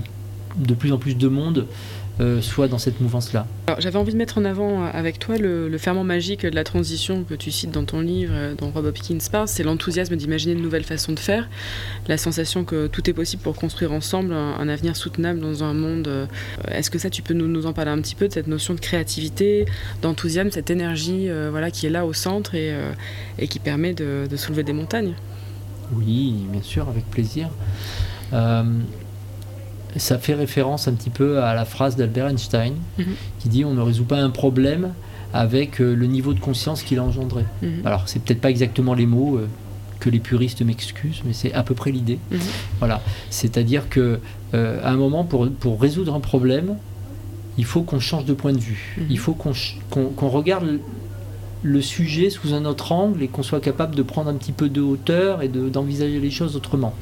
[0.57, 1.65] de plus en plus de monde
[2.19, 3.47] euh, soit dans cette mouvance-là.
[3.79, 6.63] J'avais envie de mettre en avant euh, avec toi le, le ferment magique de la
[6.63, 9.47] transition que tu cites dans ton livre, euh, dont Rob Hopkins parle.
[9.47, 11.49] C'est l'enthousiasme d'imaginer de nouvelles façons de faire,
[12.07, 15.73] la sensation que tout est possible pour construire ensemble un, un avenir soutenable dans un
[15.73, 16.07] monde.
[16.07, 16.25] euh,
[16.67, 18.73] Est-ce que ça, tu peux nous, nous en parler un petit peu de cette notion
[18.73, 19.65] de créativité,
[20.01, 22.73] d'enthousiasme, cette énergie euh, voilà, qui est là au centre et,
[23.39, 25.13] et qui permet de, de soulever des montagnes?
[25.93, 27.49] Oui, bien sûr, avec plaisir.
[29.97, 33.05] Ça fait référence un petit peu à la phrase d'Albert Einstein Mhm.
[33.39, 34.93] qui dit on ne résout pas un problème
[35.33, 37.43] avec euh, le niveau de conscience qu'il a engendré.
[37.61, 37.81] Mhm.
[37.85, 39.47] Alors, c'est peut-être pas exactement les mots euh,
[39.99, 42.19] que les puristes m'excusent, mais c'est à peu près l'idée.
[42.31, 42.39] Mhm.
[42.79, 43.01] Voilà.
[43.29, 44.19] C'est-à-dire que
[44.53, 46.75] euh, à un moment, pour, pour résoudre un problème,
[47.57, 48.95] il faut qu'on change de point de vue.
[48.97, 49.05] Mhm.
[49.09, 50.79] Il faut qu'on regarde
[51.63, 54.69] le, sujet sous un autre angle et qu'on soit capable de prendre un petit peu
[54.69, 56.93] de hauteur et de- d'envisager les choses autrement.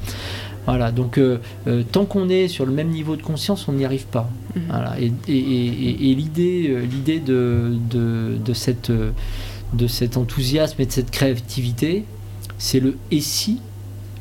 [0.66, 3.84] Voilà, donc euh, euh, tant qu'on est sur le même niveau de conscience, on n'y
[3.84, 4.30] arrive pas.
[4.54, 4.62] Mhm.
[4.68, 5.00] Voilà.
[5.00, 10.86] Et, et- et- et l'idée, euh, l'idée de, de, de cette, de cet enthousiasme et
[10.86, 12.04] de cette créativité,
[12.58, 13.60] c'est le et si,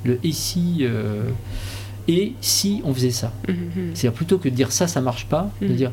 [0.03, 1.29] le et si, euh,
[2.07, 3.31] et si on faisait ça.
[3.47, 3.91] Mhm, mhm.
[3.93, 5.91] C'est-à-dire plutôt que de dire ça, ça marche pas, de dire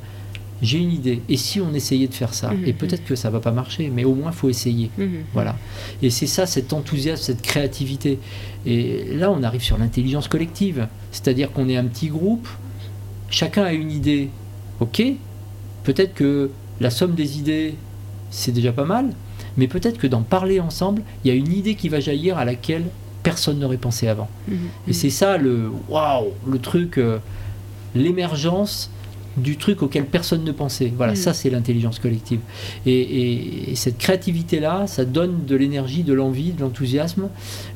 [0.61, 3.31] j'ai une idée, et si on essayait de faire ça Mhm, Et peut-être que ça
[3.31, 4.91] va pas marcher, mais au moins faut essayer.
[4.99, 5.25] Mhm.
[5.33, 5.57] Voilà.
[6.03, 8.19] Et c'est ça, cet enthousiasme, cette créativité.
[8.67, 10.89] Et là, on arrive sur l'intelligence collective.
[11.13, 12.49] C'est-à-dire qu'on est un petit groupe,
[13.31, 14.31] chacun a une idée.
[14.81, 15.03] Ok,
[15.85, 17.75] peut-être que la somme des idées,
[18.31, 19.11] c'est déjà pas mal,
[19.57, 22.45] mais peut-être que d'en parler ensemble, il y a une idée qui va jaillir à
[22.45, 22.85] laquelle
[23.23, 24.29] personne n'aurait pensé avant.
[24.49, 24.59] Mhm.
[24.89, 27.19] Et c'est ça le waouh, le truc, euh,
[27.95, 28.91] l'émergence
[29.43, 30.93] du truc auquel personne ne pensait.
[30.97, 31.17] Voilà, Mhm.
[31.19, 32.41] ça c'est l'intelligence collective.
[32.87, 37.29] Et, et- et cette créativité-là, ça donne de l'énergie, de l'envie, de l'enthousiasme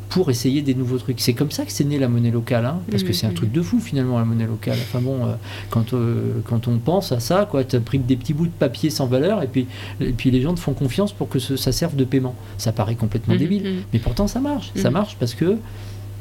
[0.09, 1.21] pour essayer des nouveaux trucs.
[1.21, 3.31] C'est comme ça que c'est né la monnaie locale, hein, parce que Mhm, c'est un
[3.31, 3.35] mhm.
[3.35, 4.77] truc de fou finalement la monnaie locale.
[4.83, 5.33] Enfin bon, euh,
[5.71, 8.91] quand, euh, quand on pense à ça, quoi, tu imprimes des petits bouts de papier
[8.91, 9.67] sans valeur et puis,
[10.01, 12.35] et puis les gens te font confiance pour que ce- ça serve de paiement.
[12.59, 14.71] Ça paraît complètement débile, mais pourtant ça marche.
[14.75, 15.57] Ça marche parce que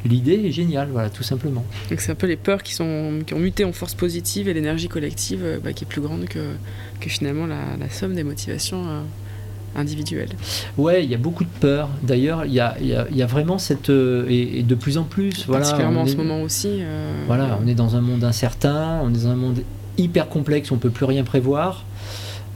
[0.05, 1.63] l'idée est géniale, voilà, tout simplement.
[1.89, 4.53] Donc c'est un peu les peurs qui, sont, qui ont muté en force positive et
[4.53, 6.39] l'énergie collective euh, bah, qui est plus grande que,
[6.99, 9.01] que finalement la, la somme des motivations euh,
[9.75, 10.29] individuelles.
[10.77, 11.89] Ouais, il y a beaucoup de peur.
[12.03, 13.89] D'ailleurs, il y a, y a- y a vraiment cette.
[13.89, 15.45] euh, et, et de plus en plus.
[15.47, 16.67] Voilà, Particulièrement en est- ce moment aussi.
[16.81, 19.61] euh, Voilà, on est dans un monde incertain, on est dans un monde
[19.97, 21.85] hyper complexe, on peut plus rien prévoir.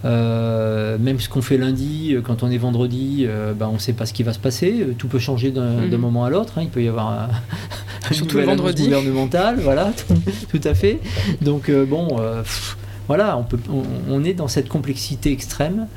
[0.05, 3.79] Euh, même ce qu'on fait lundi, euh, quand on est vendredi, euh, ben, on ne
[3.79, 4.81] sait pas ce qui va se passer.
[4.81, 6.53] Euh, Tout peut changer d'un d'un moment à l'autre.
[6.57, 6.61] hein.
[6.63, 7.29] Il peut y avoir un,
[8.13, 8.83] Surtout le vendredi.
[8.83, 9.91] gouvernementale, voilà,
[10.51, 10.99] tout à fait.
[11.41, 15.87] Donc euh, bon, pff, voilà, on, peut, on, on est dans cette complexité extrême,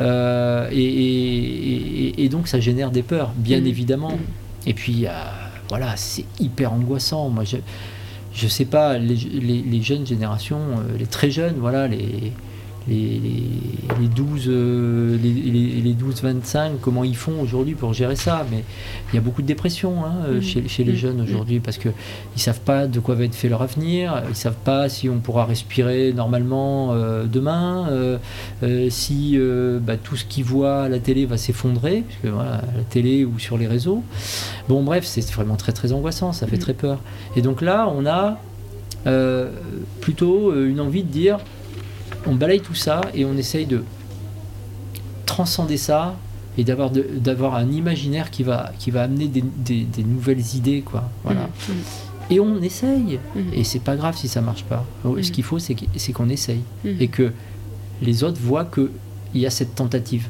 [0.00, 0.04] et,
[0.74, 3.66] et- et- donc ça génère des peurs, bien Mhm.
[3.66, 4.10] évidemment.
[4.12, 4.18] Mhm.
[4.66, 5.06] Et puis,
[5.70, 7.28] voilà, c'est hyper angoissant.
[7.30, 7.56] Moi, je,
[8.34, 10.58] je sais pas, les, les- les jeunes générations,
[10.98, 12.32] les très jeunes, voilà, les,
[12.88, 13.42] les, les,
[14.00, 18.46] les 12, euh, les, les- les 12-25, comment ils font aujourd'hui pour gérer ça?
[18.50, 18.62] Mais
[19.12, 20.42] il y a beaucoup de dépression hein, euh, Mhm.
[20.42, 20.98] chez, chez les Mhm.
[20.98, 24.30] jeunes aujourd'hui parce qu'ils ne savent pas de quoi va être fait leur avenir, ils
[24.30, 28.18] ne savent pas si on pourra respirer normalement euh, demain, euh,
[28.62, 29.36] euh, si
[29.82, 33.24] bah, tout ce qu'ils voient à la télé va s'effondrer, puisque voilà, à la télé
[33.24, 34.02] ou sur les réseaux.
[34.68, 37.00] Bon, bref, c'est vraiment très très angoissant, ça fait très peur.
[37.36, 38.38] Et donc là, on a
[40.00, 41.38] plutôt une envie de dire
[42.26, 43.84] on balaye tout ça et on essaye de
[45.26, 46.16] transcender ça
[46.58, 50.80] et d'avoir d'avoir un imaginaire qui va, qui va amener des, des- des nouvelles idées,
[50.82, 51.10] quoi.
[51.24, 51.48] Voilà.
[51.68, 51.74] Mhm.
[52.30, 53.18] Et on essaye.
[53.34, 53.52] Mhm.
[53.52, 54.84] Et c'est pas grave si ça marche pas.
[55.04, 55.22] Mhm.
[55.22, 57.32] Ce qu'il faut, c'est qu'- c'est qu'on essaye et que
[58.02, 58.88] les autres voient qu'il
[59.34, 60.28] y a cette tentative.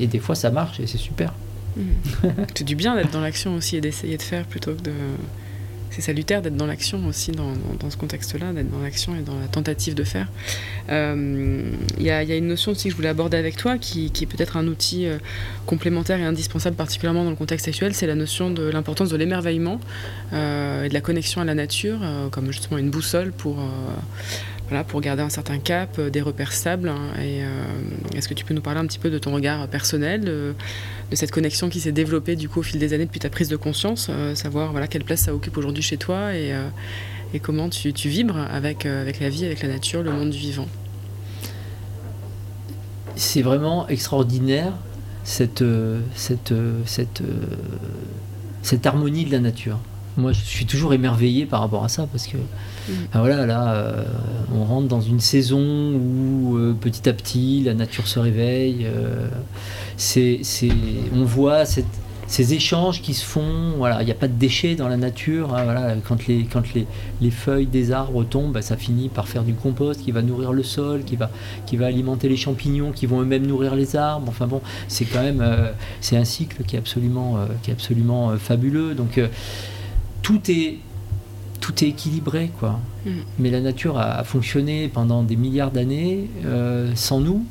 [0.00, 1.32] Et des fois, ça marche et c'est super.
[2.56, 4.92] c'est du bien d'être dans l'action aussi et d'essayer de faire plutôt que de
[5.90, 7.52] c'est salutaire d'être dans l'action aussi dans,
[7.90, 10.28] ce contexte-là, d'être dans l'action et dans la tentative de faire.
[10.88, 14.26] Il euh, y, a une notion aussi que je voulais aborder avec toi qui, est
[14.26, 15.18] peut-être un outil euh,
[15.66, 19.80] complémentaire et indispensable particulièrement dans le contexte actuel, c'est la notion de l'importance de l'émerveillement
[20.32, 21.98] euh, et de la connexion à la nature
[22.30, 23.58] comme justement une boussole pour
[24.86, 26.88] pour garder un certain cap, euh, des repères stables.
[26.88, 27.64] Hein, euh,
[28.14, 30.54] est-ce que tu peux nous parler un petit peu de ton regard personnel, de,
[31.12, 33.56] cette connexion qui s'est développée du coup au fil des années depuis ta prise de
[33.56, 36.52] conscience, euh, savoir voilà quelle place ça occupe aujourd'hui chez toi et,
[37.42, 40.68] comment tu, vibres avec, avec la vie, avec la nature, le monde du vivant?
[43.16, 44.72] C'est vraiment extraordinaire
[45.24, 45.64] cette,
[46.16, 46.52] cette,
[48.62, 49.78] cette harmonie de la nature.
[50.16, 52.92] Moi, je suis toujours émerveillé par rapport à ça parce que mm.
[53.12, 54.04] ben voilà, là, euh,
[54.54, 58.86] on rentre dans une saison où euh, petit à petit la nature se réveille.
[58.86, 59.28] Euh,
[59.96, 60.40] c'est,
[61.14, 63.74] on voit ces échanges qui se font.
[63.76, 65.54] Voilà, il n'y a pas de déchets dans la nature.
[65.54, 66.86] Hein, voilà, quand les, quand les,
[67.20, 70.52] les, feuilles des arbres tombent, ben, ça finit par faire du compost qui va nourrir
[70.52, 71.30] le sol, qui va,
[71.66, 74.26] qui va alimenter les champignons, qui vont eux-mêmes nourrir les arbres.
[74.28, 75.44] Enfin bon, c'est quand même
[76.00, 78.94] c'est un cycle qui est absolument, qui est absolument fabuleux.
[78.94, 79.20] Donc
[80.30, 80.78] tout est
[81.60, 82.80] tout est équilibré quoi.
[83.04, 83.10] Mm.
[83.38, 87.44] Mais la nature a, fonctionné pendant des milliards d'années euh, sans nous,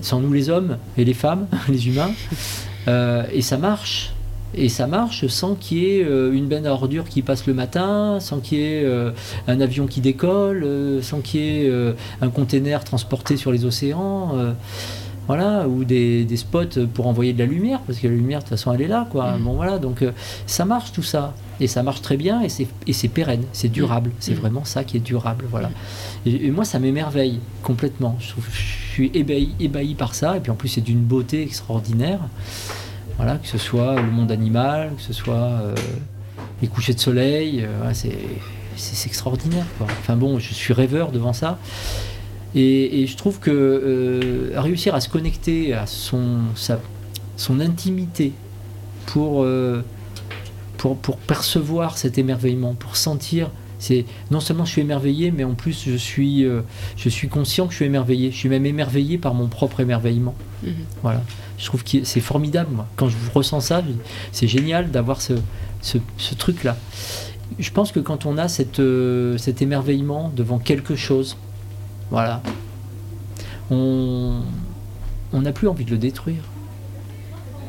[0.00, 2.12] sans nous les hommes et les femmes, les humains,
[2.88, 4.12] euh, et ça marche.
[4.54, 7.52] Et ça marche sans qu'il y ait euh, une benne à ordures qui passe le
[7.52, 8.86] matin, sans qu'il y ait
[9.46, 10.66] un avion qui décolle,
[11.02, 14.32] sans qu'il y ait un container transporté sur les océans
[15.28, 18.50] voilà, ou des, spots pour envoyer de la lumière, parce que la lumière de toute
[18.50, 19.36] façon elle est là, quoi.
[19.36, 19.42] Mm.
[19.42, 20.10] Bon voilà, donc euh,
[20.46, 24.14] ça marche tout ça, et ça marche très bien, et c'est pérenne, c'est durable, mm.
[24.20, 24.38] c'est mm.
[24.38, 25.70] vraiment ça qui est durable, voilà.
[26.24, 30.50] Et, moi ça m'émerveille complètement, je, trouve, je suis ébahi, ébahi par ça, et puis
[30.50, 32.20] en plus c'est d'une beauté extraordinaire,
[33.18, 35.74] voilà, que ce soit le monde animal, que ce soit euh,
[36.62, 39.88] les couchers de soleil, euh, c'est extraordinaire, quoi.
[40.00, 41.58] Enfin bon, je suis rêveur devant ça.
[42.54, 46.38] Et, je trouve que euh, réussir à se connecter à son,
[47.36, 48.32] son intimité
[49.06, 49.82] pour, euh,
[50.78, 55.54] pour, pour, percevoir cet émerveillement, pour sentir, c'est non seulement je suis émerveillé, mais en
[55.54, 56.62] plus je suis, euh,
[56.96, 58.30] je suis conscient que je suis émerveillé.
[58.30, 60.34] Je suis même émerveillé par mon propre émerveillement.
[60.62, 60.72] Mhm.
[61.02, 61.22] Voilà.
[61.58, 62.86] Je trouve que c'est formidable, moi.
[62.96, 63.82] Quand je ressens ça,
[64.32, 65.34] c'est génial d'avoir ce,
[65.82, 66.76] ce, ce truc-là.
[67.58, 68.80] Je pense que quand on a cette,
[69.38, 71.36] cet émerveillement devant quelque chose,
[72.10, 72.42] voilà.
[73.70, 74.42] On
[75.32, 76.42] n'a plus envie de le détruire.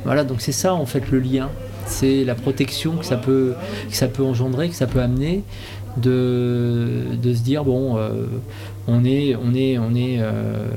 [0.06, 1.50] Voilà, donc c'est ça en fait le lien.
[1.86, 3.56] C'est la protection que ça, peut,
[3.90, 5.44] que ça peut engendrer, que ça peut amener,
[5.98, 8.28] de, de se dire bon, euh,
[8.88, 10.68] on, est, on, est, on, est, euh,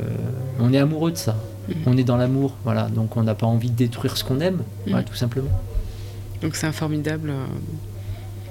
[0.59, 1.37] on est amoureux de ça.
[1.69, 1.73] Mm.
[1.87, 2.89] On est dans l'amour, voilà.
[2.89, 5.03] Donc on n'a pas envie de détruire ce qu'on aime, mm.
[5.03, 5.51] tout simplement.
[6.41, 7.45] Donc c'est un formidable euh,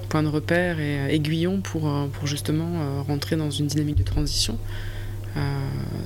[0.08, 4.56] point de repère et aiguillon pour, pour justement rentrer dans une dynamique de transition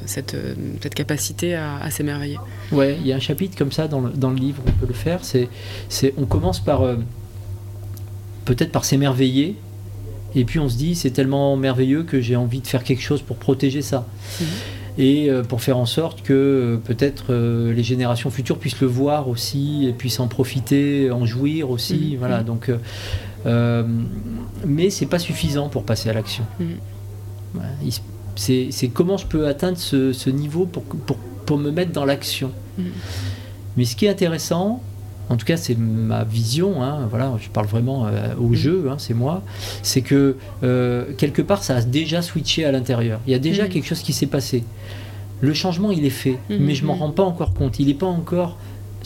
[0.06, 2.38] cette, euh, cette, capacité à, s'émerveiller.
[2.72, 4.86] Ouais, il y a un chapitre comme ça dans le, dans le livre, on peut
[4.86, 5.24] le faire.
[5.24, 5.48] C'est,
[5.88, 6.96] c'est, on commence par euh,
[8.44, 9.56] peut-être par s'émerveiller,
[10.34, 13.22] et puis on se dit c'est tellement merveilleux que j'ai envie de faire quelque chose
[13.22, 14.06] pour protéger ça.
[14.40, 14.46] Mhm.
[14.98, 19.86] Et euh, pour faire en sorte que peut-être les générations futures puissent le voir aussi
[19.86, 22.12] et puissent en profiter, en jouir aussi.
[22.12, 22.18] Mhm.
[22.18, 22.42] Voilà.
[22.42, 22.70] Donc,
[24.64, 26.44] mais c'est pas suffisant pour passer à l'action.
[27.52, 27.70] Voilà,
[28.36, 32.50] c'est comment je peux atteindre ce, niveau pour, pour, me mettre dans l'action.
[32.78, 32.82] Mm.
[33.76, 34.82] Mais ce qui est intéressant,
[35.28, 38.54] en tout cas c'est ma vision, hein, voilà, je parle vraiment euh, au mm.
[38.54, 39.42] jeu, hein, c'est moi,
[39.82, 43.20] c'est que euh, quelque part ça a déjà switché à l'intérieur.
[43.26, 43.68] Il y a déjà mm.
[43.68, 44.64] quelque chose qui s'est passé.
[45.40, 47.78] Le changement il est fait, mais je m'en rends pas encore compte.
[47.78, 48.56] Il n'est pas encore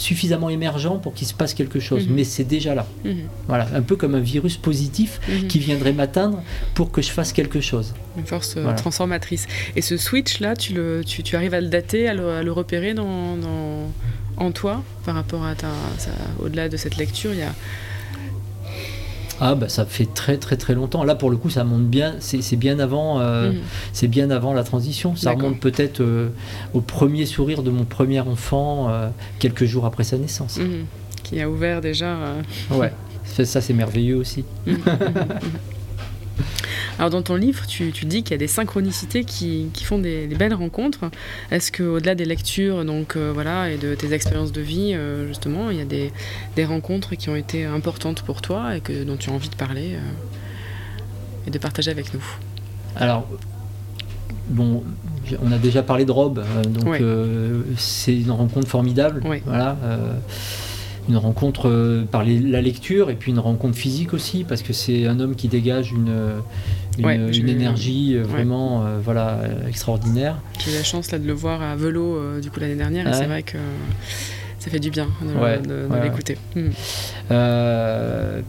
[0.00, 2.14] suffisamment émergent pour qu'il se passe quelque chose, mhm.
[2.14, 2.86] mais c'est déjà là.
[3.04, 3.22] Mhm.
[3.46, 5.46] Voilà, un peu comme un virus positif mhm.
[5.48, 6.42] qui viendrait m'atteindre
[6.74, 7.94] pour que je fasse quelque chose.
[8.16, 9.46] Une force euh, transformatrice.
[9.76, 13.36] Et ce switch-là, tu, le, tu, tu, arrives à le dater, à le, repérer dans,
[13.36, 13.92] dans,
[14.36, 15.68] en toi par rapport à ta.
[16.40, 17.54] Au-delà de cette lecture, il y a
[19.40, 21.02] ah bah ça fait très très très longtemps.
[21.02, 23.60] Là pour le coup ça monte bien, c'est bien avant, euh, mhm.
[23.92, 25.16] c'est bien avant la transition.
[25.16, 26.28] Ça remonte peut-être euh,
[26.74, 30.58] au premier sourire de mon premier enfant euh, quelques jours après sa naissance.
[30.58, 30.84] Mhm.
[31.22, 32.16] Qui a ouvert déjà.
[32.70, 32.92] Ouais,
[33.24, 34.44] ça c'est merveilleux aussi.
[36.98, 40.54] Alors dans ton livre, tu, dis qu'il y a des synchronicités qui, font des, belles
[40.54, 41.10] rencontres.
[41.50, 45.70] Est-ce qu'au-delà des lectures donc, euh, voilà, et de tes expériences de vie, euh, justement,
[45.70, 49.30] il y a des, rencontres qui ont été importantes pour toi et que, dont tu
[49.30, 52.22] as envie de parler euh, et de partager avec nous?
[52.96, 53.26] Alors,
[54.48, 54.84] bon,
[55.42, 57.02] on a déjà parlé de Rob, donc
[57.76, 59.22] c'est une rencontre formidable.
[59.46, 59.76] Voilà
[61.10, 65.06] une rencontre euh, par la lecture et puis une rencontre physique aussi parce que c'est
[65.06, 66.40] un homme qui dégage une,
[66.98, 70.36] une, énergie euh, vraiment euh, voilà extraordinaire.
[70.64, 73.12] J'ai eu la chance là de le voir à Velo du coup l'année dernière et
[73.12, 73.58] c'est vrai que
[74.60, 76.38] ça fait du bien de, l'écouter.
[76.54, 76.70] Hmm.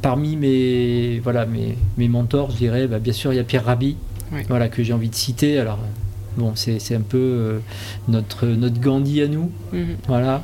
[0.01, 3.66] parmi mes voilà mes, mes mentors, je dirais, bah, bien sûr il y a Pierre
[3.66, 3.97] Rabhi,
[4.47, 5.57] voilà que j'ai envie de citer.
[5.57, 5.80] Alors
[6.38, 7.59] Bon, c'est un peu euh,
[8.07, 9.51] notre, notre Gandhi à nous.
[9.73, 9.97] Mhm.
[10.07, 10.43] Voilà.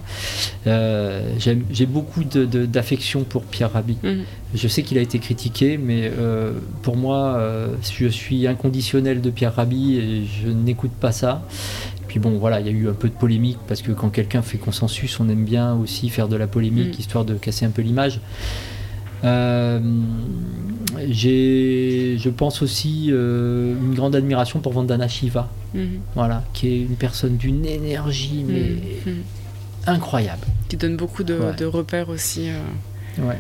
[0.67, 3.97] Euh, J'ai beaucoup d'affection pour Pierre Rabhi.
[4.03, 4.23] Mhm.
[4.53, 7.67] Je sais qu'il a été critiqué, mais euh, pour moi, euh,
[7.97, 11.45] je suis inconditionnel de Pierre Rabhi et je n'écoute pas ça.
[12.07, 14.41] Puis bon, voilà, il y a eu un peu de polémique parce que quand quelqu'un
[14.41, 16.99] fait consensus, on aime bien aussi faire de la polémique, mhm.
[16.99, 18.19] histoire de casser un peu l'image.
[19.23, 19.79] Euh,
[21.09, 25.99] j'ai, je pense aussi, euh, une grande admiration pour Vandana Shiva, mhm.
[26.15, 28.61] voilà, qui est une personne d'une énergie mais
[29.05, 29.13] mhm.
[29.13, 29.23] Mhm.
[29.87, 30.45] incroyable.
[30.69, 32.49] Qui donne beaucoup de, repères aussi.
[32.49, 33.37] Euh, ouais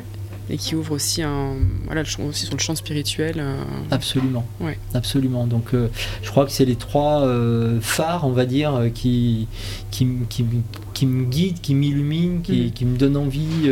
[0.49, 3.35] et qui ouvre aussi un voilà aussi sur le champ spirituel.
[3.37, 3.55] Euh.
[3.91, 4.45] Absolument.
[4.59, 4.77] Ouais.
[4.93, 5.45] Absolument.
[5.45, 5.89] Donc euh,
[6.21, 9.47] je crois que c'est les trois euh, phares, on va dire, qui
[9.91, 10.45] qui, qui,
[10.93, 12.71] qui me guident, qui m'illuminent, qui, mm.
[12.71, 13.69] qui, me donnent envie.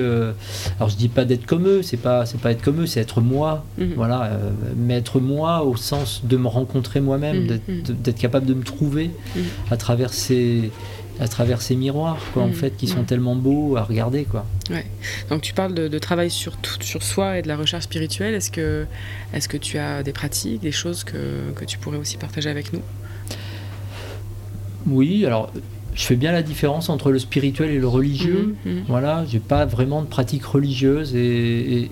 [0.78, 3.00] alors je dis pas d'être comme eux, c'est pas c'est pas être comme eux, c'est
[3.00, 3.66] être moi.
[3.80, 3.94] Mm-hmm.
[3.96, 4.32] Voilà,
[4.76, 8.02] mais être moi au sens de me rencontrer moi-même, mm-hmm.
[8.02, 9.12] d'être capable de me trouver
[9.72, 10.72] à travers ces
[11.20, 12.54] à travers ces miroirs, quoi, en mm.
[12.54, 14.46] fait, qui sont tellement beaux à regarder, quoi.
[14.70, 14.86] Ouais.
[15.30, 18.34] Donc tu parles de, travail sur tout, sur soi et de la recherche spirituelle.
[18.34, 18.86] Est-ce que,
[19.34, 22.74] est-ce que tu as des pratiques, des choses que, que tu pourrais aussi partager avec
[22.74, 22.82] nous?
[24.88, 25.52] Oui, alors
[25.96, 28.56] je fais bien la différence entre le spirituel et le religieux.
[28.66, 28.84] Mhm, mhm.
[28.88, 31.88] Voilà, j'ai pas vraiment de pratique religieuse et,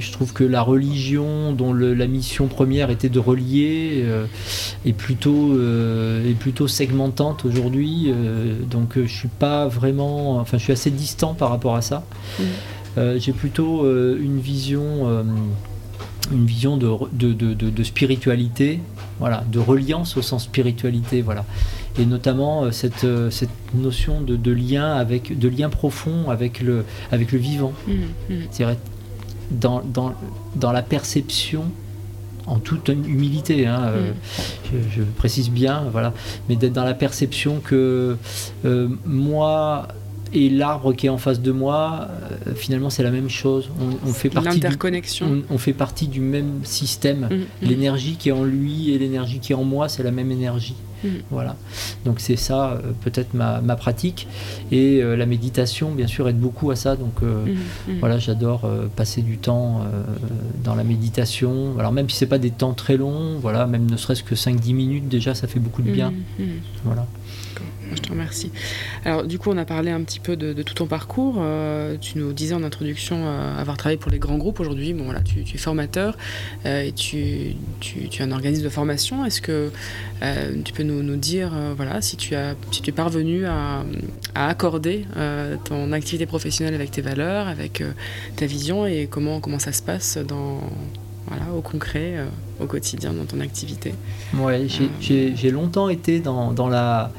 [0.00, 4.24] je trouve que la religion, dont la mission première était de relier, euh,
[4.84, 8.06] est plutôt euh, est plutôt segmentante aujourd'hui.
[8.08, 12.04] Euh, donc je suis pas vraiment, enfin je suis assez distant par rapport à ça.
[12.38, 13.18] Mhm.
[13.18, 15.08] j'ai plutôt une vision
[16.30, 18.80] une vision de, de, de, de, spiritualité,
[19.18, 21.44] voilà, de reliance au sens spiritualité, voilà
[21.98, 26.84] et notamment euh, cette, euh, cette notion de, lien avec de lien profond avec le
[27.10, 28.34] avec le vivant mmh, mmh.
[28.50, 28.64] c'est
[29.50, 30.14] dans, dans,
[30.56, 31.64] dans, la perception
[32.46, 34.76] en toute humilité hein, euh, mmh.
[34.96, 36.12] je, précise bien voilà
[36.48, 38.16] mais d'être dans la perception que
[39.04, 39.88] moi
[40.34, 42.08] et l'arbre qui est en face de moi,
[42.56, 43.68] finalement, c'est la même chose.
[44.02, 45.42] On, fait partie l'interconnexion.
[45.50, 47.28] On, fait partie du même système.
[47.60, 50.74] L'énergie qui est en lui et l'énergie qui est en moi, c'est la même énergie.
[51.04, 51.08] Mm.
[51.30, 51.56] Voilà.
[52.04, 54.28] Donc c'est ça euh, peut-être ma, pratique.
[54.70, 56.96] Et euh, la méditation, bien sûr, aide beaucoup à ça.
[56.96, 57.98] Donc euh, mm, mm.
[58.00, 59.82] voilà, j'adore passer du temps
[60.64, 61.78] dans la méditation.
[61.78, 64.74] Alors même si c'est pas des temps très longs, voilà, même ne serait-ce que 5-10
[64.74, 66.12] minutes, déjà, ça fait beaucoup de bien.
[66.84, 67.06] Voilà.
[67.94, 68.50] Je te remercie.
[69.04, 71.36] Alors, du coup, on a parlé un petit peu de, tout ton parcours.
[71.38, 74.60] Euh, tu nous disais en introduction euh, avoir travaillé pour les grands groupes.
[74.60, 76.16] Aujourd'hui, bon, voilà, tu, es formateur
[76.66, 79.24] euh, et tu, tu, tu, es un organisme de formation.
[79.24, 79.70] Est-ce que
[80.64, 83.84] tu peux nous, nous dire voilà, si, tu as, si tu es parvenu à,
[84.34, 85.04] à accorder
[85.64, 87.82] ton activité professionnelle avec tes valeurs, avec
[88.36, 90.60] ta vision et comment, comment ça se passe dans,
[91.26, 92.14] voilà, au concret,
[92.60, 93.94] au quotidien, dans ton activité?
[94.34, 94.68] Oui,
[95.00, 97.10] j'ai longtemps été dans, dans la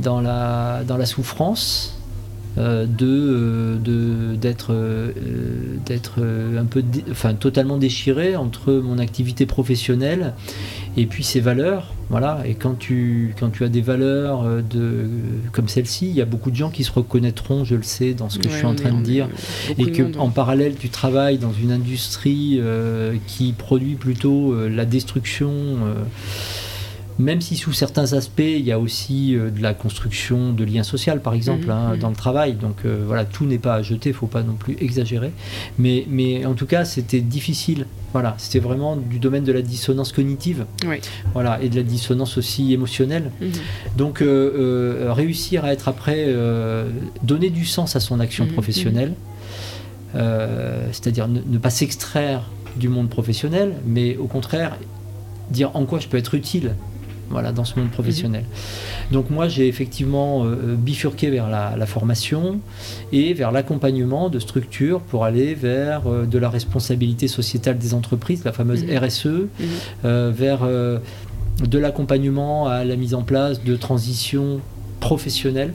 [0.00, 2.00] dans la, dans la souffrance
[2.58, 5.12] euh, de euh, d'être euh,
[5.86, 10.34] d'être un peu enfin totalement déchiré entre mon activité professionnelle
[10.96, 12.40] et puis ses valeurs voilà.
[12.44, 15.08] Et quand tu quand tu as des valeurs de
[15.52, 18.28] comme celle-ci il y a beaucoup de gens qui se reconnaîtront je le sais dans
[18.28, 19.28] ce que je suis en train de dire.
[19.78, 22.60] et que en parallèle tu travailles dans une industrie
[23.28, 25.54] qui produit plutôt la destruction
[27.20, 30.82] même si sous certains aspects, il y a aussi euh, de la construction de liens
[30.82, 31.98] sociaux, par exemple, mhm, hein, mhm.
[32.00, 32.54] dans le travail.
[32.54, 35.32] Donc euh, voilà, tout n'est pas à jeter, il ne faut pas non plus exagérer.
[35.78, 37.86] Mais, mais en tout cas, c'était difficile.
[38.12, 40.64] Voilà, c'était vraiment du domaine de la dissonance cognitive.
[41.32, 43.30] Voilà, et de la dissonance aussi émotionnelle.
[43.40, 43.50] Mhm.
[43.96, 46.34] Donc euh, réussir à être après,
[47.22, 49.14] donner du sens à son action professionnelle,
[50.14, 54.76] c'est-à-dire ne pas s'extraire du monde professionnel, mais au contraire
[55.50, 56.74] dire en quoi je peux être utile
[57.30, 58.44] voilà, dans ce monde professionnel.
[59.12, 62.60] Donc moi, j'ai effectivement euh, bifurqué vers la, formation
[63.12, 68.44] et vers l'accompagnement de structures pour aller vers euh, de la responsabilité sociétale des entreprises,
[68.44, 68.98] la fameuse mhm.
[68.98, 69.48] RSE, mhm.
[70.04, 74.60] euh, vers de l'accompagnement à la mise en place de transitions
[74.98, 75.74] professionnelles.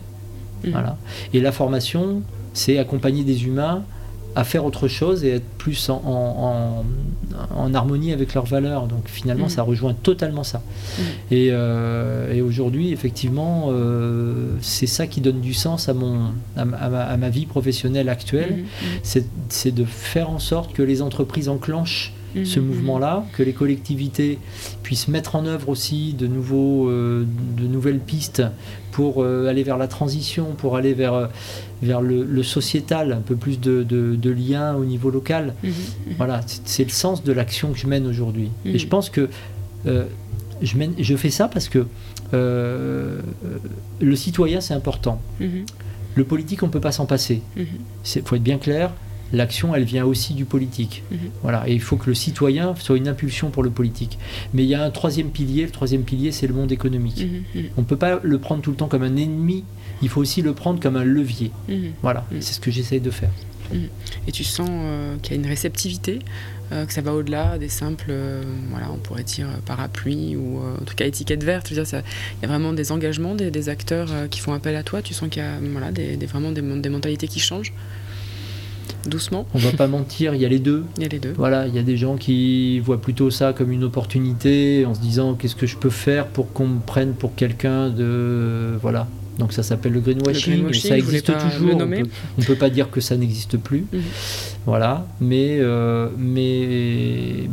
[0.63, 0.71] Mhm.
[0.71, 0.97] Voilà.
[1.33, 2.21] Et la formation,
[2.53, 3.83] c'est accompagner des humains
[4.35, 6.83] à faire autre chose et être plus en,
[7.55, 8.87] en, harmonie avec leurs valeurs.
[8.87, 10.61] Donc finalement, ça rejoint totalement ça.
[11.31, 13.71] Et, et aujourd'hui, effectivement,
[14.61, 18.65] c'est ça qui donne du sens à, mon, à, ma, vie professionnelle actuelle.
[19.03, 22.13] C'est de faire en sorte que les entreprises enclenchent
[22.43, 22.67] ce mhm.
[22.67, 24.39] mouvement-là, que les collectivités
[24.83, 27.25] puissent mettre en œuvre aussi de, nouveaux, euh,
[27.57, 28.43] de nouvelles pistes
[28.91, 31.27] pour euh, aller vers la transition, pour aller vers, euh,
[31.81, 35.53] vers le, sociétal, un peu plus de, de, liens au niveau local.
[35.63, 35.71] Mhm.
[36.17, 38.49] Voilà, c'est le sens de l'action que je mène aujourd'hui.
[38.65, 39.29] Et je pense que
[39.85, 41.85] je, mène, je fais ça parce que
[42.33, 45.21] le citoyen, c'est important.
[46.15, 47.41] Le politique, on ne peut pas s'en passer.
[47.57, 48.91] Il faut être bien clair,
[49.33, 51.03] l'action, elle vient aussi du politique.
[51.11, 51.17] Mhm.
[51.41, 54.17] Voilà, et il faut que le citoyen soit une impulsion pour le politique.
[54.53, 57.25] Mais il y a un troisième pilier, le troisième pilier, c'est le monde économique.
[57.25, 57.69] Mhm, mhm.
[57.77, 59.63] On ne peut pas le prendre tout le temps comme un ennemi,
[60.01, 61.51] il faut aussi le prendre comme un levier.
[62.01, 63.31] Voilà, c'est ce que j'essaye de faire.
[64.27, 66.19] Et tu sens euh, qu'il y a une réceptivité,
[66.71, 70.83] euh, que ça va au-delà des simples, euh, voilà, on pourrait dire parapluie ou en
[70.83, 71.71] tout cas étiquette verte.
[71.71, 75.01] il y a vraiment des engagements, des, acteurs qui font appel à toi.
[75.01, 77.73] Tu sens qu'il y a voilà, des, vraiment des, des mentalités qui changent
[79.07, 79.45] doucement.
[79.53, 80.83] On va pas mentir, il y a les deux.
[80.97, 81.33] Il y a les deux.
[81.37, 84.99] Voilà, il y a des gens qui voient plutôt ça comme une opportunité en se
[84.99, 89.07] disant qu'est-ce que je peux faire pour qu'on me prenne pour quelqu'un de voilà.
[89.39, 91.75] Donc ça s'appelle le greenwashing, ça existe toujours.
[91.75, 92.07] On peut,
[92.45, 93.85] peut pas dire que ça n'existe plus.
[93.91, 94.01] Mhm.
[94.65, 97.49] Voilà, mais euh, mais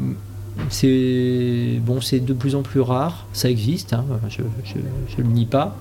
[0.69, 3.27] c'est bon, c'est de plus en plus rare.
[3.33, 5.77] Ça existe, hein, je, ne le nie pas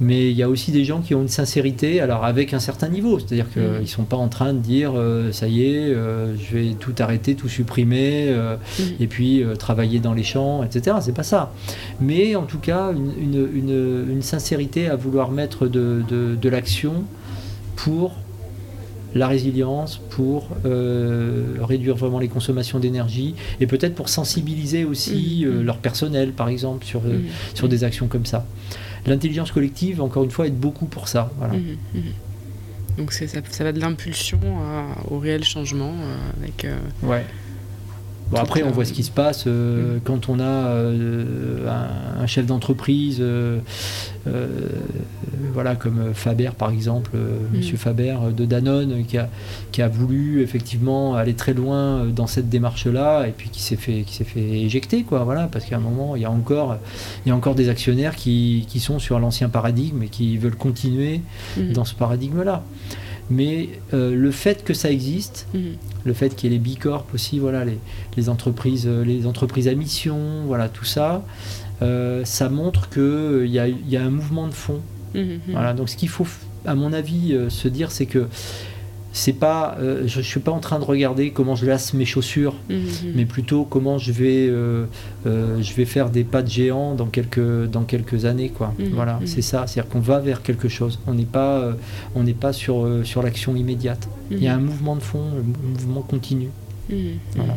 [0.00, 2.88] mais il y a aussi des gens qui ont une sincérité, alors avec un certain
[2.88, 3.86] niveau, c'est-à-dire qu'ils ne mm.
[3.86, 7.34] sont pas en train de dire euh, ça y est, euh, je vais tout arrêter,
[7.34, 8.82] tout supprimer, euh, mm.
[9.00, 10.98] et puis travailler dans les champs, etc.
[11.00, 11.52] C'est pas ça.
[12.00, 13.12] Mais en tout cas, une,
[13.54, 17.04] une, une, sincérité à vouloir mettre de, de, de l'action
[17.76, 18.14] pour
[19.14, 25.62] la résilience, pour réduire vraiment les consommations d'énergie et peut-être pour sensibiliser aussi mm.
[25.62, 27.02] leur personnel, par exemple, sur,
[27.54, 28.44] sur des actions comme ça
[29.06, 31.30] l'intelligence collective, encore une fois, aide beaucoup pour ça.
[31.38, 31.54] Voilà.
[31.54, 32.02] Mhm, mhm.
[32.98, 34.40] Donc ça, ça, va de l'impulsion
[35.08, 36.64] au réel changement euh, avec.
[36.64, 37.24] Euh, ouais.
[38.30, 40.00] Bon, après, on voit ce qui se passe euh, mm.
[40.04, 41.66] quand on a euh,
[42.20, 43.58] un, chef d'entreprise, euh,
[45.54, 47.56] voilà, comme Faber par exemple, mm.
[47.56, 49.30] Monsieur Faber de Danone, qui a,
[49.72, 54.02] qui a voulu effectivement aller très loin dans cette démarche-là, et puis qui s'est fait,
[54.02, 56.76] qui s'est fait éjecter, quoi, voilà, parce qu'à un moment, il y a encore,
[57.24, 60.56] il y a encore des actionnaires qui, qui sont sur l'ancien paradigme et qui veulent
[60.56, 61.22] continuer
[61.56, 61.72] mm.
[61.72, 62.62] dans ce paradigme-là.
[63.30, 65.46] Mais le fait que ça existe,
[66.08, 67.64] le fait qu'il y ait les bicorps aussi, voilà,
[68.16, 71.22] les, entreprises, euh, les entreprises à mission, voilà, tout ça,
[71.82, 74.80] euh, ça montre qu'il euh, y, a, y a un mouvement de fond.
[75.14, 75.38] Mmh, mmh.
[75.50, 76.26] Voilà, donc ce qu'il faut,
[76.66, 78.26] à mon avis, se dire, c'est que
[79.18, 82.54] c'est pas, je, ne suis pas en train de regarder comment je lasse mes chaussures,
[82.68, 82.74] mmh,
[83.14, 84.46] mais plutôt comment je vais,
[85.26, 88.74] je vais faire des pas de géant dans quelques, dans quelques années, quoi.
[88.92, 90.98] Voilà, c'est ça, c'est-à-dire qu'on va vers quelque chose.
[91.06, 91.74] On n'est pas,
[92.14, 94.08] on n'est pas sur, sur l'action immédiate.
[94.30, 96.48] Il y a un mouvement de fond, un mouvement continu.
[96.90, 97.18] Mhm.
[97.36, 97.54] Voilà.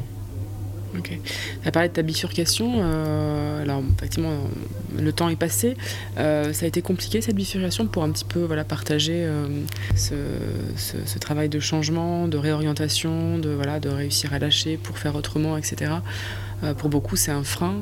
[0.98, 1.20] Ok.
[1.64, 2.74] Tu de ta bifurcation.
[2.78, 4.34] Euh, alors, effectivement,
[4.98, 5.76] le temps est passé.
[6.18, 9.48] Euh, ça a été compliqué cette bifurcation pour un petit peu voilà, partager euh,
[9.96, 15.58] ce, travail de changement, de réorientation, de, voilà, de réussir à lâcher pour faire autrement,
[15.58, 15.92] etc.
[16.78, 17.82] pour beaucoup, c'est un frein.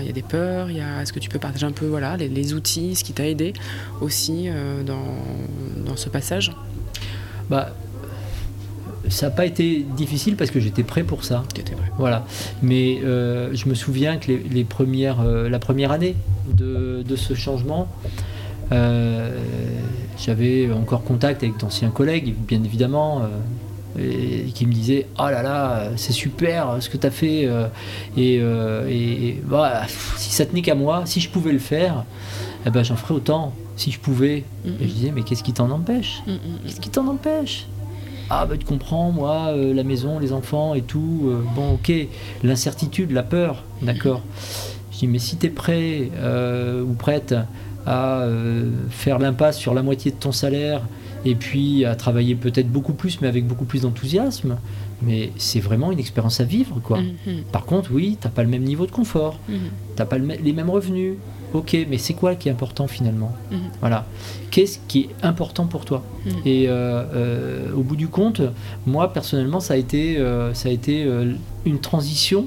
[0.00, 0.68] Il y a des peurs.
[0.70, 3.52] Est-ce que tu peux partager un peu voilà, les, les outils, ce qui t'a aidé
[4.00, 4.48] aussi
[4.86, 5.16] dans,
[5.84, 6.52] dans ce passage?
[7.50, 7.74] Bah,
[9.08, 11.44] ça n'a pas été difficile parce que j'étais prêt pour ça.
[11.98, 12.24] Voilà.
[12.62, 16.16] Mais euh, je me souviens que les, premières, euh, la première année
[16.52, 17.88] de, ce changement,
[18.72, 19.38] euh,
[20.18, 23.22] j'avais encore contact avec d'anciens collègues, bien évidemment,
[23.98, 27.48] et, qui me disaient Oh là là, c'est super ce que tu as fait.
[28.16, 29.82] et, bah,
[30.16, 32.04] si ça tenait qu'à moi, si je pouvais le faire,
[32.66, 34.44] eh ben, j'en ferais autant, si je pouvais.
[34.66, 36.22] Et je disais Mais qu'est-ce qui t'en empêche?
[36.64, 37.66] Qu'est-ce qui t'en empêche?
[38.30, 41.92] Ah bah tu comprends moi euh, la maison les enfants et tout euh, bon ok
[42.42, 44.22] l'incertitude la peur d'accord.
[44.92, 47.34] Je dis mais si tu es prêt euh, ou prête
[47.88, 48.26] à
[48.90, 50.82] faire l'impasse sur la moitié de ton salaire
[51.24, 54.58] et puis à travailler peut-être beaucoup plus mais avec beaucoup plus d'enthousiasme
[55.02, 56.98] mais c'est vraiment une expérience à vivre quoi.
[56.98, 57.44] Mm-hmm.
[57.52, 59.38] par contre oui t'as pas le même niveau de confort.
[59.48, 59.94] Mm-hmm.
[59.94, 61.14] t'as pas les mêmes revenus
[61.56, 63.58] ok, mais c'est quoi qui est important finalement mhm.
[63.80, 64.06] Voilà.
[64.50, 66.32] Qu'est-ce qui est important pour toi mhm.
[66.44, 68.42] Et euh, euh, au bout du compte,
[68.86, 71.08] moi personnellement, ça a été, euh, ça a été
[71.64, 72.46] une transition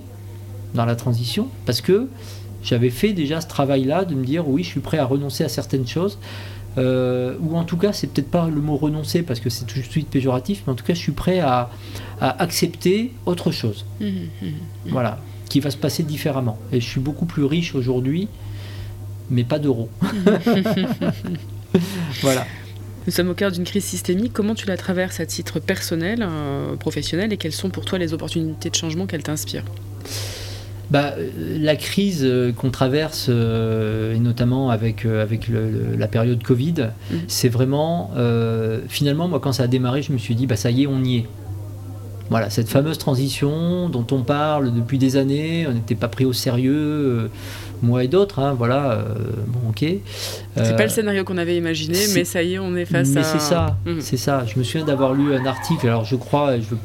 [0.74, 2.08] dans la transition parce que
[2.62, 5.50] j'avais fait déjà ce travail-là de me dire oui, je suis prêt à renoncer à
[5.50, 6.20] certaines choses
[6.78, 9.84] ou en tout cas, c'est peut-être pas le mot renoncer parce que c'est tout de
[9.84, 11.70] suite péjoratif, mais en tout cas, je suis prêt à,
[12.22, 13.86] accepter autre chose.
[14.00, 14.06] Mmh.
[14.88, 16.58] Voilà, qui va se passer différemment.
[16.72, 18.30] Et je suis beaucoup plus riche aujourd'hui,
[19.30, 19.90] mais pas d'euros.
[22.22, 22.46] voilà.
[23.10, 24.34] Nous sommes au cœur d'une crise systémique.
[24.34, 28.14] Comment tu la traverses à titre personnel, euh, professionnel, et quelles sont pour toi les
[28.14, 29.64] opportunités de changement qu'elle t'inspire?
[30.92, 37.16] Bah, la crise euh, qu'on traverse, euh, et notamment avec, avec la période Covid, mmh.
[37.28, 38.12] c'est vraiment,
[38.88, 41.04] finalement, moi, quand ça a démarré, je me suis dit, bah, ça y est, on
[41.04, 41.26] y est.
[42.30, 46.34] Voilà, cette fameuse transition dont on parle depuis des années, on n'était pas pris au
[46.34, 47.30] sérieux
[47.82, 49.04] moi et d'autres, hein, voilà, euh,
[49.48, 49.80] bon ok.
[49.80, 50.02] C'est
[50.56, 53.20] pas le euh, scénario qu'on avait imaginé, mais ça y est, on est face à...
[53.20, 54.02] Mais c'est ça, mhm.
[54.02, 54.46] c'est ça.
[54.46, 56.78] Je me souviens d'avoir lu un article, alors je crois, je veux,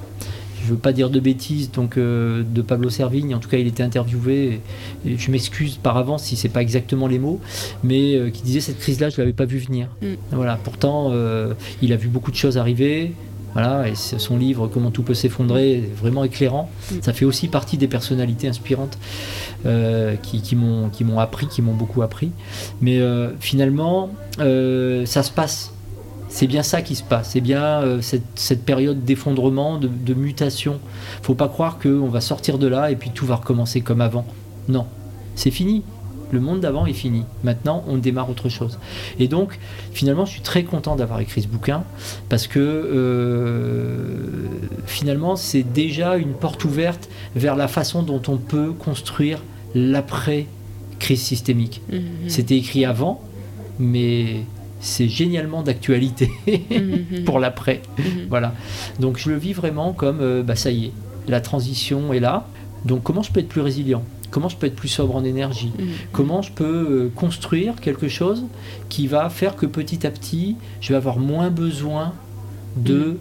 [0.62, 3.66] je veux pas dire de bêtises, donc euh, de Pablo Servigne, en tout cas il
[3.66, 4.60] était interviewé,
[5.06, 7.40] et, je m'excuse par avance si c'est pas exactement les mots,
[7.82, 9.88] mais qui disait cette crise-là, je l'avais pas vu venir.
[10.00, 10.06] Mm.
[10.32, 11.12] Voilà, pourtant
[11.82, 13.12] il a vu beaucoup de choses arriver,
[13.54, 16.68] voilà, et son livre Comment tout peut s'effondrer est vraiment éclairant.
[16.90, 16.94] Mm.
[17.00, 18.98] Ça fait aussi partie des personnalités inspirantes
[19.64, 22.32] euh, qui, qui m'ont appris, qui m'ont beaucoup appris.
[22.80, 25.72] Mais euh, finalement, euh, ça se passe.
[26.28, 27.30] C'est bien ça qui se passe.
[27.30, 30.80] C'est bien cette, cette, période d'effondrement, de, de, mutation.
[31.22, 34.26] Faut pas croire qu'on va sortir de là et puis tout va recommencer comme avant.
[34.66, 34.86] Non,
[35.36, 35.84] c'est fini
[36.34, 37.24] le monde d'avant est fini.
[37.44, 38.78] Maintenant, on démarre autre chose.
[39.18, 39.58] Et donc,
[39.92, 41.84] finalement, je suis très content d'avoir écrit ce bouquin
[42.28, 44.48] parce que euh,
[44.86, 49.42] finalement, c'est déjà une porte ouverte vers la façon dont on peut construire
[49.74, 51.80] l'après-crise systémique.
[51.90, 52.28] Mhm.
[52.28, 53.22] C'était écrit avant,
[53.78, 54.42] mais
[54.80, 57.24] c'est génialement d'actualité mhm.
[57.24, 57.80] pour l'après.
[57.96, 58.26] Mhm.
[58.28, 58.54] Voilà.
[58.98, 60.92] Donc, je le vis vraiment comme, euh, bah, ça y est,
[61.28, 62.48] la transition est là.
[62.84, 64.02] Donc, comment je peux être plus résilient?
[64.34, 65.84] Comment je peux être plus sobre en énergie mm.
[66.10, 68.46] Comment je peux euh, construire quelque chose
[68.88, 72.14] qui va faire que petit à petit, je vais avoir moins besoin
[72.74, 73.16] de mm.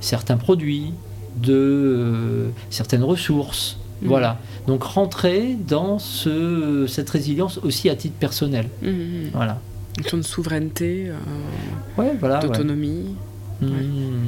[0.00, 0.92] certains produits,
[1.36, 3.78] de euh, certaines ressources.
[4.02, 4.06] Mm.
[4.06, 4.38] Voilà.
[4.66, 8.68] Donc rentrer dans ce, cette résilience aussi à titre personnel.
[9.32, 9.62] Voilà.
[10.12, 13.14] Une de souveraineté, euh, voilà, d'autonomie.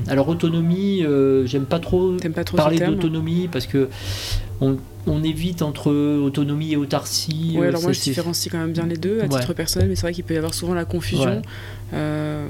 [0.08, 1.04] Alors autonomie,
[1.44, 3.90] j'aime pas trop, pas trop parler d'autonomie parce que
[4.62, 7.52] on, on évite entre autonomie et autarcie.
[7.54, 9.96] Oui, euh, alors moi je différencie quand même bien les deux à titre personnel, mais
[9.96, 11.42] c'est vrai qu'il peut y avoir souvent la confusion.
[11.94, 12.48] Euh,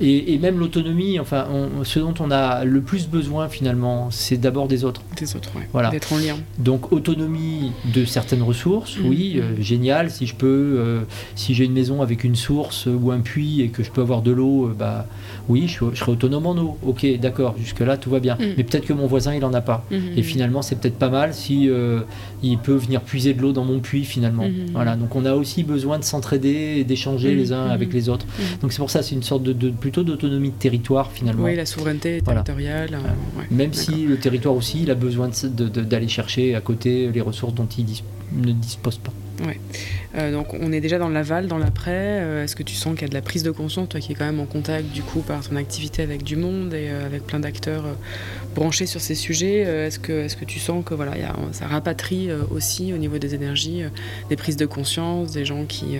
[0.00, 1.46] et, même l'autonomie, enfin,
[1.84, 5.02] ce dont on a le plus besoin finalement, c'est d'abord des autres.
[5.16, 5.62] Des autres, oui.
[5.72, 5.90] Voilà.
[5.90, 6.36] D'être en lien.
[6.58, 9.06] Donc autonomie de certaines ressources, mm.
[9.06, 10.10] oui, euh, génial.
[10.10, 13.82] Si je peux, si j'ai une maison avec une source ou un puits et que
[13.82, 15.06] je peux avoir de l'eau, bah
[15.48, 16.78] oui, je, serai autonome en eau.
[16.82, 18.34] Ok, d'accord, jusque-là, tout va bien.
[18.34, 18.54] Mm.
[18.56, 19.84] Mais peut-être que mon voisin, il n'en a pas.
[19.90, 20.18] Mm-hmm.
[20.18, 22.00] Et finalement, c'est peut-être pas mal si euh,
[22.42, 24.44] il peut venir puiser de l'eau dans mon puits, finalement.
[24.72, 28.26] Voilà, donc on a aussi besoin de s'entraider et d'échanger les uns avec les autres.
[28.60, 31.44] Donc c'est pour ça, c'est une sorte de, plutôt d'autonomie de territoire, finalement.
[31.44, 32.94] Oui, la souveraineté territoriale.
[32.94, 37.52] Euh, Même si le territoire aussi, il a besoin d'aller chercher à côté les ressources
[37.52, 37.84] dont il
[38.32, 39.12] ne dispose pas.
[39.42, 39.58] Ouais.
[40.16, 41.90] Euh, donc on est déjà dans l'aval, dans l'après.
[42.22, 44.12] Euh, est-ce que tu sens qu'il y a de la prise de conscience, toi qui
[44.12, 47.04] es quand même en contact du coup par ton activité avec du monde et euh,
[47.04, 47.84] avec plein d'acteurs
[48.54, 51.66] branchés sur ces sujets Est-ce que, est que tu sens que voilà, y a, ça
[51.66, 53.82] rapatrie aussi au niveau des énergies
[54.28, 55.98] des prises de conscience, des gens qui,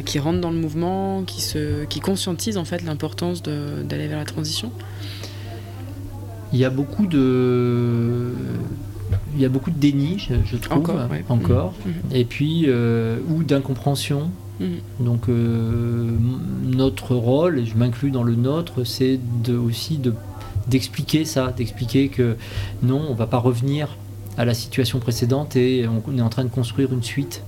[0.00, 4.24] qui rentrent dans le mouvement, qui, se, qui conscientisent en fait l'importance d'aller vers la
[4.24, 4.72] transition
[6.52, 8.32] Il y a beaucoup de
[9.34, 10.90] il y a beaucoup de déni, je, trouve,
[11.28, 11.88] encore, mmh.
[11.88, 12.14] Mmh.
[12.14, 14.30] et puis euh, ou d'incompréhension.
[14.60, 14.66] Mmh.
[15.00, 16.10] Donc euh,
[16.64, 20.14] notre rôle, et je m'inclus dans le nôtre, c'est de, aussi de
[20.68, 22.36] d'expliquer ça, d'expliquer que
[22.82, 23.96] non, on va pas revenir
[24.38, 27.42] à la situation précédente et on est en train de construire une suite,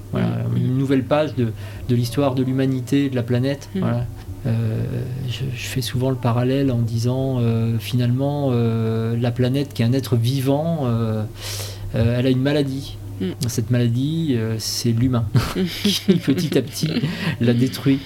[0.56, 1.52] une nouvelle page de,
[1.88, 3.68] de l'histoire de l'humanité, de la planète.
[3.74, 4.06] Voilà.
[4.46, 4.84] Euh,
[5.28, 9.92] je, fais souvent le parallèle en disant euh, finalement euh, la planète qui est un
[9.92, 10.86] être vivant,
[11.94, 12.96] elle a une maladie.
[13.20, 13.26] Mm.
[13.46, 15.24] Cette maladie, c'est l'humain
[15.54, 16.90] qui petit à petit
[17.40, 18.00] la détruit.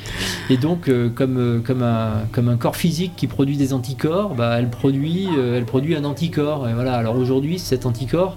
[0.51, 4.69] Et donc, comme, comme, un, comme un corps physique qui produit des anticorps, bah, elle,
[4.69, 6.69] produit, elle produit un anticorps.
[6.69, 6.95] Et voilà.
[6.95, 8.37] Alors aujourd'hui, cet anticorps,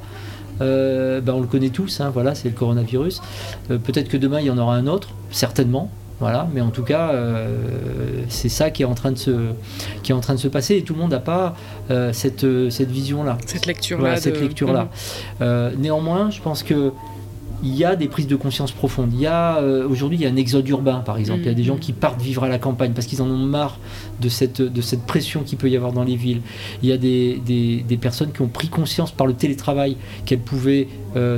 [0.62, 3.22] bah, on le connaît tous, hein, voilà, c'est le coronavirus.
[3.68, 5.90] Peut-être que demain, il y en aura un autre, certainement.
[6.22, 7.48] Voilà, mais en tout cas, euh,
[8.30, 9.32] c'est ça qui est, en train de se,
[10.04, 11.56] qui est en train de se passer et tout le monde n'a pas
[11.90, 13.40] euh, cette, cette vision-là.
[13.48, 14.18] Cette lecture-là.
[14.18, 14.90] cette lecture-là.
[15.40, 15.82] Mhm.
[15.82, 16.92] néanmoins, je pense que
[17.64, 19.12] il y a des prises de conscience profondes.
[19.14, 21.42] Il y a aujourd'hui il y a un exode urbain par exemple.
[21.42, 21.80] Il y a des gens mhm.
[21.80, 23.80] qui partent vivre à la campagne parce qu'ils en ont marre
[24.20, 26.42] de cette, de cette pression qu'il peut y avoir dans les villes.
[26.84, 30.40] Il y a des, des, des personnes qui ont pris conscience par le télétravail qu'elles
[30.40, 30.88] pouvaient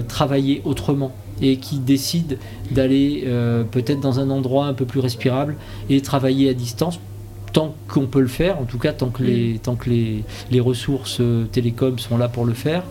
[0.08, 1.12] travailler autrement
[1.42, 2.36] et qui décident
[2.72, 5.56] d'aller euh, peut-être dans un endroit un peu plus respirable
[5.90, 7.00] et travailler à distance
[7.52, 10.60] tant qu'on peut le faire, en tout cas tant que les, tant que les, les
[10.60, 12.84] ressources euh, télécom sont là pour le faire.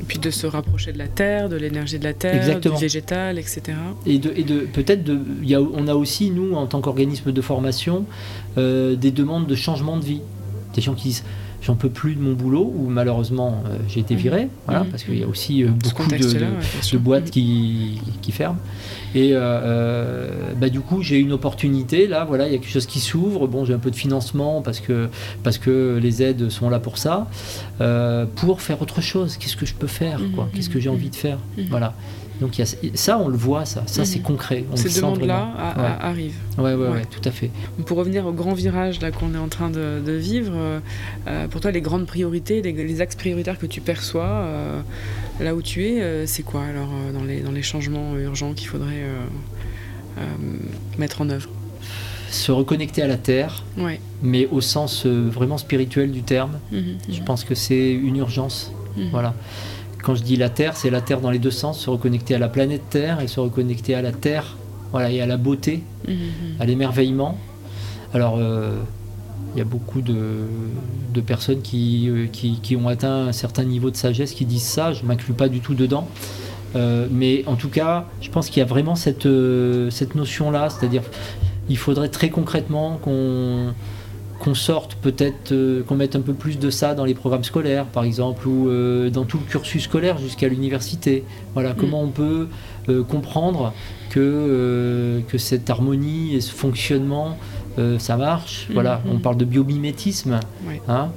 [0.00, 2.76] Et puis de se rapprocher de la terre, de l'énergie de la terre, Exactement.
[2.76, 3.62] du végétal, etc.
[4.06, 7.32] Et de, et de peut-être de, y a, on a aussi nous en tant qu'organisme
[7.32, 8.04] de formation
[8.56, 10.20] euh, des demandes de changement de vie,
[10.74, 11.24] des gens qui disent
[11.62, 15.18] j'en peux plus de mon boulot ou malheureusement euh, j'ai été viré, voilà, parce qu'il
[15.18, 16.46] y a aussi euh, beaucoup de, de, ouais,
[16.92, 17.30] de, boîtes mmh.
[17.30, 18.58] qui, qui, ferment.
[19.14, 22.86] Et euh, bah, du coup, j'ai une opportunité là, voilà, il y a quelque chose
[22.86, 23.46] qui s'ouvre.
[23.46, 25.08] Bon, j'ai un peu de financement parce que,
[25.42, 27.28] parce que les aides sont là pour ça,
[27.80, 29.36] euh, pour faire autre chose.
[29.36, 30.48] Qu'est-ce que je peux faire quoi?
[30.54, 31.38] Qu'est-ce que j'ai envie de faire?
[31.70, 31.94] Voilà.
[32.40, 34.64] Donc y a, ça, on le voit, ça, ça c'est concret.
[34.70, 35.84] On Ces demandes-là ouais.
[36.00, 36.36] arrivent.
[36.56, 37.50] Ouais, ouais, ouais, tout à fait.
[37.84, 40.52] Pour revenir au grand virage là qu'on est en train de, de vivre,
[41.26, 44.80] euh, pour toi, les grandes priorités, les, les, axes prioritaires que tu perçois euh,
[45.40, 48.68] là où tu es, euh, c'est quoi alors dans les, dans les changements urgents qu'il
[48.68, 49.04] faudrait
[50.96, 51.48] mettre en œuvre?
[52.30, 54.00] Se reconnecter à la terre, ouais.
[54.22, 56.60] mais au sens vraiment spirituel du terme.
[56.70, 56.98] Mmh, mmh.
[57.10, 58.70] Je pense que c'est une urgence.
[58.96, 59.04] Mmh.
[59.10, 59.34] Voilà
[60.02, 62.38] quand je dis la Terre, c'est la Terre dans les deux sens, se reconnecter à
[62.38, 64.56] la planète Terre et se reconnecter à la Terre,
[64.92, 66.12] voilà, et à la beauté, mmh.
[66.60, 67.38] à l'émerveillement.
[68.14, 68.76] Alors, il euh,
[69.56, 70.46] y a beaucoup de,
[71.12, 74.62] de personnes qui, euh, qui, qui, ont atteint un certain niveau de sagesse qui disent
[74.62, 76.08] ça, je ne m'inclus pas du tout dedans.
[76.76, 79.28] Euh, mais en tout cas, je pense qu'il y a vraiment cette,
[79.90, 81.02] cette notion-là, c'est-à-dire
[81.68, 83.74] il faudrait très concrètement qu'on
[84.38, 87.86] qu'on sorte peut-être, euh, qu'on mette un peu plus de ça dans les programmes scolaires,
[87.86, 91.24] par exemple, ou euh, dans tout le cursus scolaire jusqu'à l'université.
[91.54, 91.76] Voilà, mmh.
[91.76, 92.48] comment on peut
[92.88, 93.72] euh, comprendre
[94.10, 97.36] que, que cette harmonie et ce fonctionnement,
[97.98, 98.66] ça marche.
[98.68, 98.72] Mmh.
[98.72, 100.40] Voilà, on parle de biomimétisme.
[100.88, 101.10] Hein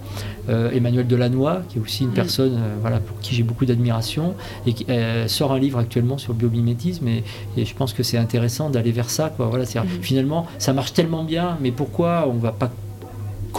[0.48, 2.14] Emmanuel Delannoy, qui est aussi une mmh.
[2.14, 4.36] personne voilà, pour qui j'ai beaucoup d'admiration,
[4.68, 4.86] et qui
[5.28, 7.24] sort un livre actuellement sur le biomimétisme, et,
[7.56, 9.30] et je pense que c'est intéressant d'aller vers ça.
[9.30, 9.48] Quoi.
[9.48, 9.66] Voilà,
[10.02, 12.70] finalement, ça marche tellement bien, mais pourquoi on va pas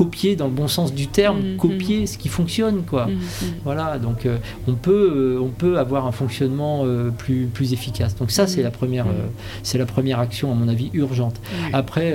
[0.02, 1.56] copier dans le bon sens du terme, Mmh, mmh.
[1.56, 3.06] copier ce qui fonctionne quoi.
[3.06, 3.18] Mmh,
[3.64, 8.16] voilà, donc euh, on peut euh, on peut avoir un fonctionnement euh, plus plus efficace.
[8.16, 9.06] Donc ça c'est la première
[9.62, 11.40] c'est la première action à mon avis urgente.
[11.72, 12.14] Après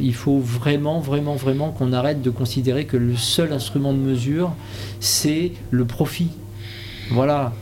[0.00, 4.52] il faut vraiment vraiment vraiment qu'on arrête de considérer que le seul instrument de mesure
[5.00, 6.30] c'est le profit.
[7.10, 7.52] Voilà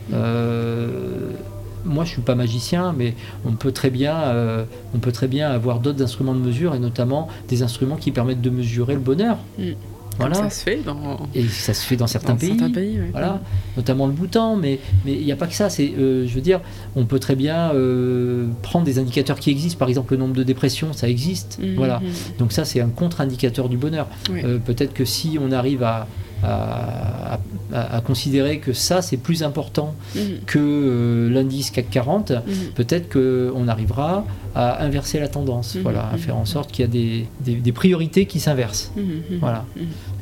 [1.85, 3.13] moi je suis pas magicien, mais
[3.45, 6.79] on peut très bien, euh, on peut très bien avoir d'autres instruments de mesure et
[6.79, 9.37] notamment des instruments qui permettent de mesurer le bonheur.
[9.57, 9.71] Mmh.
[10.17, 10.35] Voilà.
[10.35, 11.27] Ça se fait dans...
[11.35, 13.09] Et ça se fait dans certains dans pays, certains pays ouais.
[13.11, 13.41] voilà,
[13.75, 15.69] notamment le Bhoutan, mais mais il n'y a pas que ça.
[15.69, 16.61] C'est, euh, je veux dire,
[16.95, 20.43] on peut très bien euh, prendre des indicateurs qui existent, par exemple le nombre de
[20.43, 21.99] dépressions, ça existe, mmh, voilà.
[21.99, 22.37] Mmh.
[22.39, 24.07] Donc ça c'est un contre-indicateur du bonheur.
[24.31, 26.07] Euh, peut-être que si on arrive à
[26.43, 27.39] à,
[27.73, 30.19] à, à, considérer que ça c'est plus important mmh.
[30.45, 32.51] que euh, l'indice CAC 40, mmh.
[32.75, 35.79] peut-être qu'on arrivera à inverser la tendance, mmh.
[35.79, 38.91] voilà, à faire en sorte qu'il y a des, des, des, priorités qui s'inversent.
[39.39, 39.65] Voilà.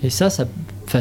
[0.03, 0.45] Et ça, ça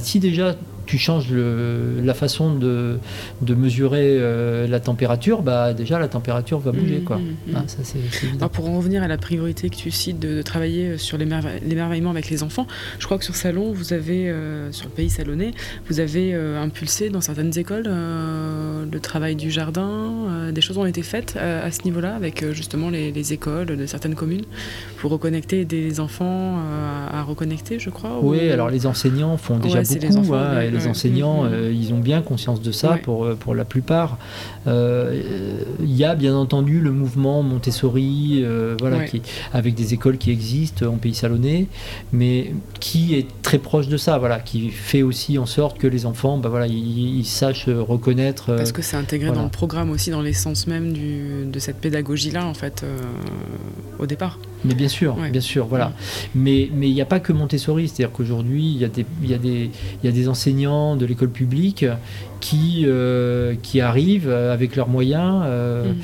[0.00, 0.54] si déjà
[0.86, 2.98] tu changes le, la façon de,
[3.40, 6.98] de mesurer euh, la température, bah déjà la température va bouger.
[7.00, 7.18] Mmh, quoi.
[7.18, 7.54] mmh.
[7.54, 10.36] Ah, ça, c'est, c'est Alors pour en revenir à la priorité que tu cites de,
[10.36, 12.66] de travailler sur l'émerveillement avec les enfants,
[12.98, 15.52] je crois que sur Salon, vous avez, euh, sur le pays salonnais,
[15.88, 20.78] vous avez euh, impulsé dans certaines écoles euh, le travail du jardin, euh, des choses
[20.78, 24.44] ont été faites à ce niveau-là avec euh, justement les, les, écoles de certaines communes
[24.98, 28.18] pour reconnecter, les enfants euh, à, à reconnecter, je crois.
[28.20, 28.52] Oui, ou...
[28.52, 30.00] alors les enseignants font déjà ouais, beaucoup.
[30.00, 30.90] Les enfants, ouais, les ouais.
[30.90, 31.48] enseignants, mmh.
[31.52, 32.98] euh, ils ont bien conscience de ça Ouais.
[32.98, 34.18] pour, euh, pour la plupart.
[34.66, 35.20] Euh,
[35.82, 38.44] Il y a bien entendu le mouvement Montessori,
[38.80, 39.08] voilà, Ouais.
[39.08, 39.22] qui,
[39.52, 41.66] avec des écoles qui existent en pays salonnais,
[42.12, 46.06] mais qui est très proche de ça, voilà, qui fait aussi en sorte que les
[46.06, 48.54] enfants, bah, voilà, ils, ils sachent reconnaître.
[48.56, 49.40] Parce que c'est intégré voilà.
[49.40, 52.98] dans le programme aussi, dans l'essence même du, de cette pédagogie-là, en fait, euh,
[53.98, 54.38] au départ.
[54.64, 55.30] Mais bien sûr, Ouais.
[55.30, 55.88] bien sûr, voilà.
[55.88, 55.92] Mm.
[56.36, 59.30] Mais mais il n'y a pas que Montessori, c'est-à-dire qu'aujourd'hui il y a des il
[59.30, 59.70] y a des
[60.02, 61.84] il y a des enseignants de l'école publique
[62.40, 65.42] qui euh, qui arrivent euh, avec leurs moyens.
[65.44, 65.96] euh, Mm.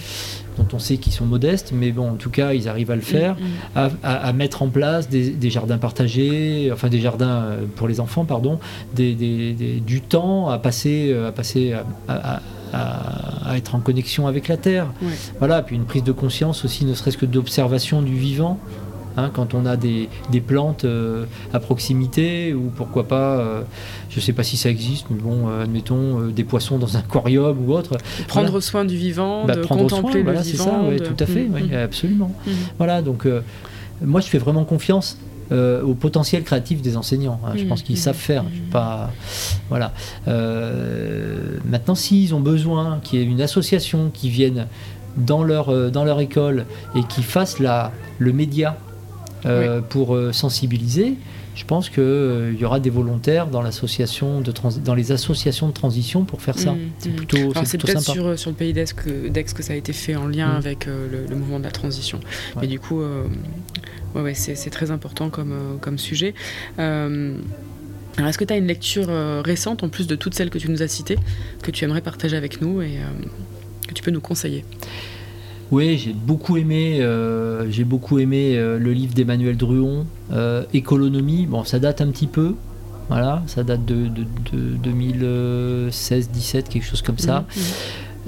[0.58, 3.00] dont on sait qu'ils sont modestes, mais bon, en tout cas, ils arrivent à le
[3.00, 3.46] faire, Mm, mm.
[3.76, 7.44] à, à- à mettre en place des, des jardins partagés, enfin des jardins
[7.76, 8.58] pour les enfants, pardon,
[8.92, 12.40] des, des- des- du temps à passer, à passer, à, à-
[12.72, 14.86] à- à être en connexion avec la terre.
[15.00, 15.10] Ouais.
[15.38, 18.58] Voilà, puis une prise de conscience aussi, ne serait-ce que d'observation du vivant.
[19.18, 23.60] Hein, quand on a des, des plantes euh, à proximité, ou pourquoi pas, euh,
[24.10, 27.00] je ne sais pas si ça existe, mais bon, euh, admettons, des poissons dans un
[27.00, 27.96] aquarium ou autre.
[28.28, 28.60] Prendre Voilà.
[28.62, 30.64] soin du vivant, Bah, de prendre contempler soin, le voilà, c'est vivant.
[30.64, 32.32] ça, ouais, de- tout à fait, Mm, mm, absolument.
[32.46, 32.50] mm.
[32.78, 33.26] Voilà, donc
[34.00, 35.18] moi je fais vraiment confiance
[35.50, 37.40] euh, au potentiel créatif des enseignants.
[37.46, 37.52] hein.
[37.56, 38.44] Je pense qu'ils savent faire.
[38.70, 39.10] pas,
[39.70, 39.92] Voilà.
[41.64, 44.66] maintenant, s'ils ont besoin qu'il y ait une association qui vienne
[45.16, 46.64] dans leur, dans leur école
[46.94, 48.76] et qui fasse la, le média
[49.88, 51.16] pour sensibiliser,
[51.58, 54.52] je pense qu'il euh, y aura des volontaires dans, l'association de
[54.84, 56.70] dans les associations de transition pour faire ça.
[56.70, 57.16] Mmh, c'est mmh.
[57.16, 60.14] plutôt, c'est peut-être sur, euh, sur, le pays d'Aix que, que, ça a été fait
[60.14, 60.56] en lien mmh.
[60.56, 62.20] avec euh, le, mouvement de la transition.
[62.60, 63.02] Mais du coup,
[64.14, 66.32] ouais, c'est, très important comme, comme sujet.
[66.78, 69.08] alors, est-ce que tu as une lecture
[69.44, 71.18] récente, en plus de toutes celles que tu nous as citées,
[71.62, 73.00] que tu aimerais partager avec nous et
[73.88, 74.64] que tu peux nous conseiller?
[75.70, 81.46] Oui, j'ai beaucoup aimé, euh, euh, le livre d'Emmanuel Druon, euh, Économie.
[81.46, 82.54] Bon, ça date un petit peu,
[83.08, 84.08] voilà, ça date de,
[84.52, 87.40] 2016-17, quelque chose comme ça.
[87.40, 87.60] Mmh, mmh.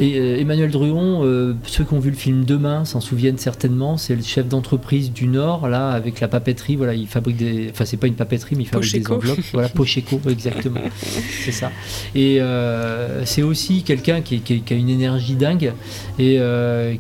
[0.01, 3.99] Et euh, Emmanuel Druon, euh, ceux qui ont vu le film Demain s'en souviennent certainement.
[3.99, 6.77] C'est le chef d'entreprise du Nord, là, avec la papeterie.
[6.77, 7.69] Voilà, il fabrique des.
[7.71, 9.41] Enfin, c'est pas une papeterie, mais il fabrique des enveloppes.
[9.53, 10.81] Voilà, Pocheco, exactement.
[11.45, 11.71] c'est ça.
[12.15, 15.75] Et euh, c'est aussi quelqu'un qui, a une énergie dingue
[16.19, 16.41] et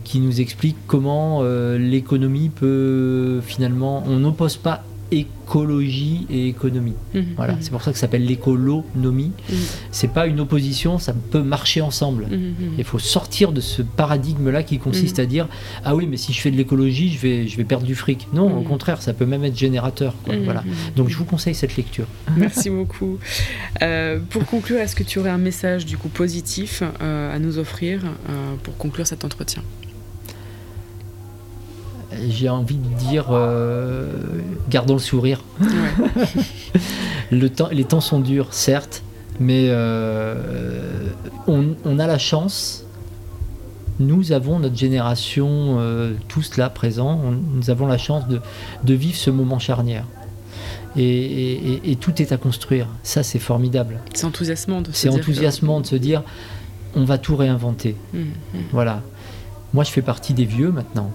[0.04, 4.04] qui nous explique comment l'économie peut finalement.
[4.06, 4.84] On n'oppose pas
[5.50, 6.94] écologie et économie.
[7.12, 7.24] Mhm.
[7.34, 7.58] voilà, mhm.
[7.60, 9.32] c'est pour ça que ça s'appelle l'écolonomie.
[9.48, 9.60] Ce mhm.
[9.90, 12.28] C'est pas une opposition, ça peut marcher ensemble.
[12.78, 15.48] Il faut sortir de ce paradigme-là qui consiste à dire
[15.84, 18.28] ah oui, mais si je fais de l'écologie, je vais, je vais perdre du fric.
[18.32, 20.14] Non, au contraire, ça peut même être générateur.
[20.44, 20.62] Voilà.
[20.96, 22.06] Donc je vous conseille cette lecture.
[22.36, 23.18] Merci beaucoup.
[23.82, 27.58] Euh, pour conclure, est-ce que tu aurais un message du coup positif euh, à nous
[27.58, 29.62] offrir euh, pour conclure cet entretien?
[32.28, 34.08] J'ai envie de dire euh,
[34.68, 35.42] gardons le sourire.
[37.30, 39.02] le temps, les temps sont durs, certes,
[39.38, 41.08] mais euh,
[41.46, 42.84] on, a la chance.
[43.98, 47.20] Nous avons notre génération, euh, tous là présents,
[47.52, 50.06] nous avons la chance de, vivre ce moment charnière.
[50.96, 52.88] Et, tout est à construire.
[53.02, 54.00] Ça, c'est formidable.
[54.14, 55.12] C'est enthousiasmant de se dire.
[55.12, 56.22] C'est enthousiasmant de se dire
[56.96, 57.94] on va tout réinventer.
[58.12, 58.58] Mmh, mmh.
[58.72, 59.02] Voilà.
[59.72, 61.12] Moi, je fais partie des vieux maintenant.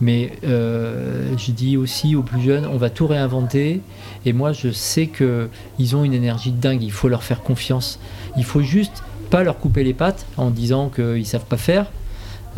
[0.00, 3.80] Mais euh, je dis aussi aux plus jeunes, on va tout réinventer.
[4.26, 6.82] Et moi, je sais qu'ils ont une énergie dingue.
[6.82, 7.98] Il faut leur faire confiance.
[8.36, 11.86] Il faut juste pas leur couper les pattes en disant qu'ils savent pas faire.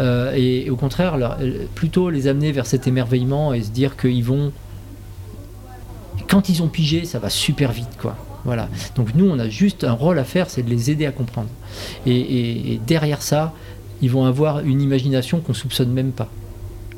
[0.01, 1.39] Euh, et, au contraire,
[1.74, 4.53] plutôt les amener vers cet émerveillement et se dire qu'ils vont.
[6.28, 8.16] Quand ils ont pigé, ça va super vite, quoi.
[8.45, 8.68] Voilà.
[8.95, 11.49] Donc nous, on a juste un rôle à faire, c'est de les aider à comprendre.
[12.07, 13.53] et derrière ça,
[14.03, 16.28] ils vont avoir une imagination qu'on soupçonne même pas.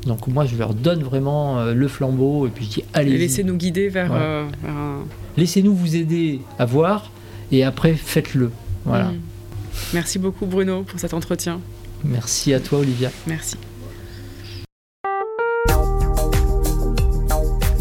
[0.05, 3.17] Donc moi, je leur donne vraiment euh, le flambeau et puis je dis allez.
[3.17, 4.45] Laissez-nous guider vers, euh,
[5.37, 7.11] Laissez-nous vous aider à voir
[7.51, 8.51] et après faites-le.
[8.85, 9.05] Voilà.
[9.05, 9.19] Mm.
[9.93, 11.59] Merci beaucoup Bruno pour cet entretien.
[12.03, 13.11] Merci à toi Olivia.
[13.27, 13.57] Merci.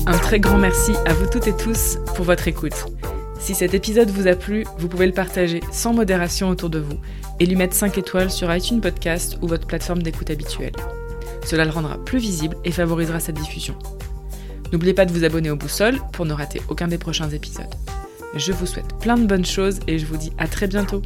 [0.07, 2.87] Un très grand merci à vous toutes et tous pour votre écoute.
[3.39, 6.99] Si cet épisode vous a plu, vous pouvez le partager sans modération autour de vous
[7.41, 10.73] et lui mettre 5 étoiles sur iTunes Podcast ou votre plateforme d'écoute habituelle.
[11.49, 13.75] Cela le rendra plus visible et favorisera sa diffusion.
[14.71, 17.75] N'oubliez pas de vous abonner au Boussole pour ne rater aucun des prochains épisodes.
[18.35, 21.01] Je vous souhaite plein de bonnes choses et je vous dis à très bientôt.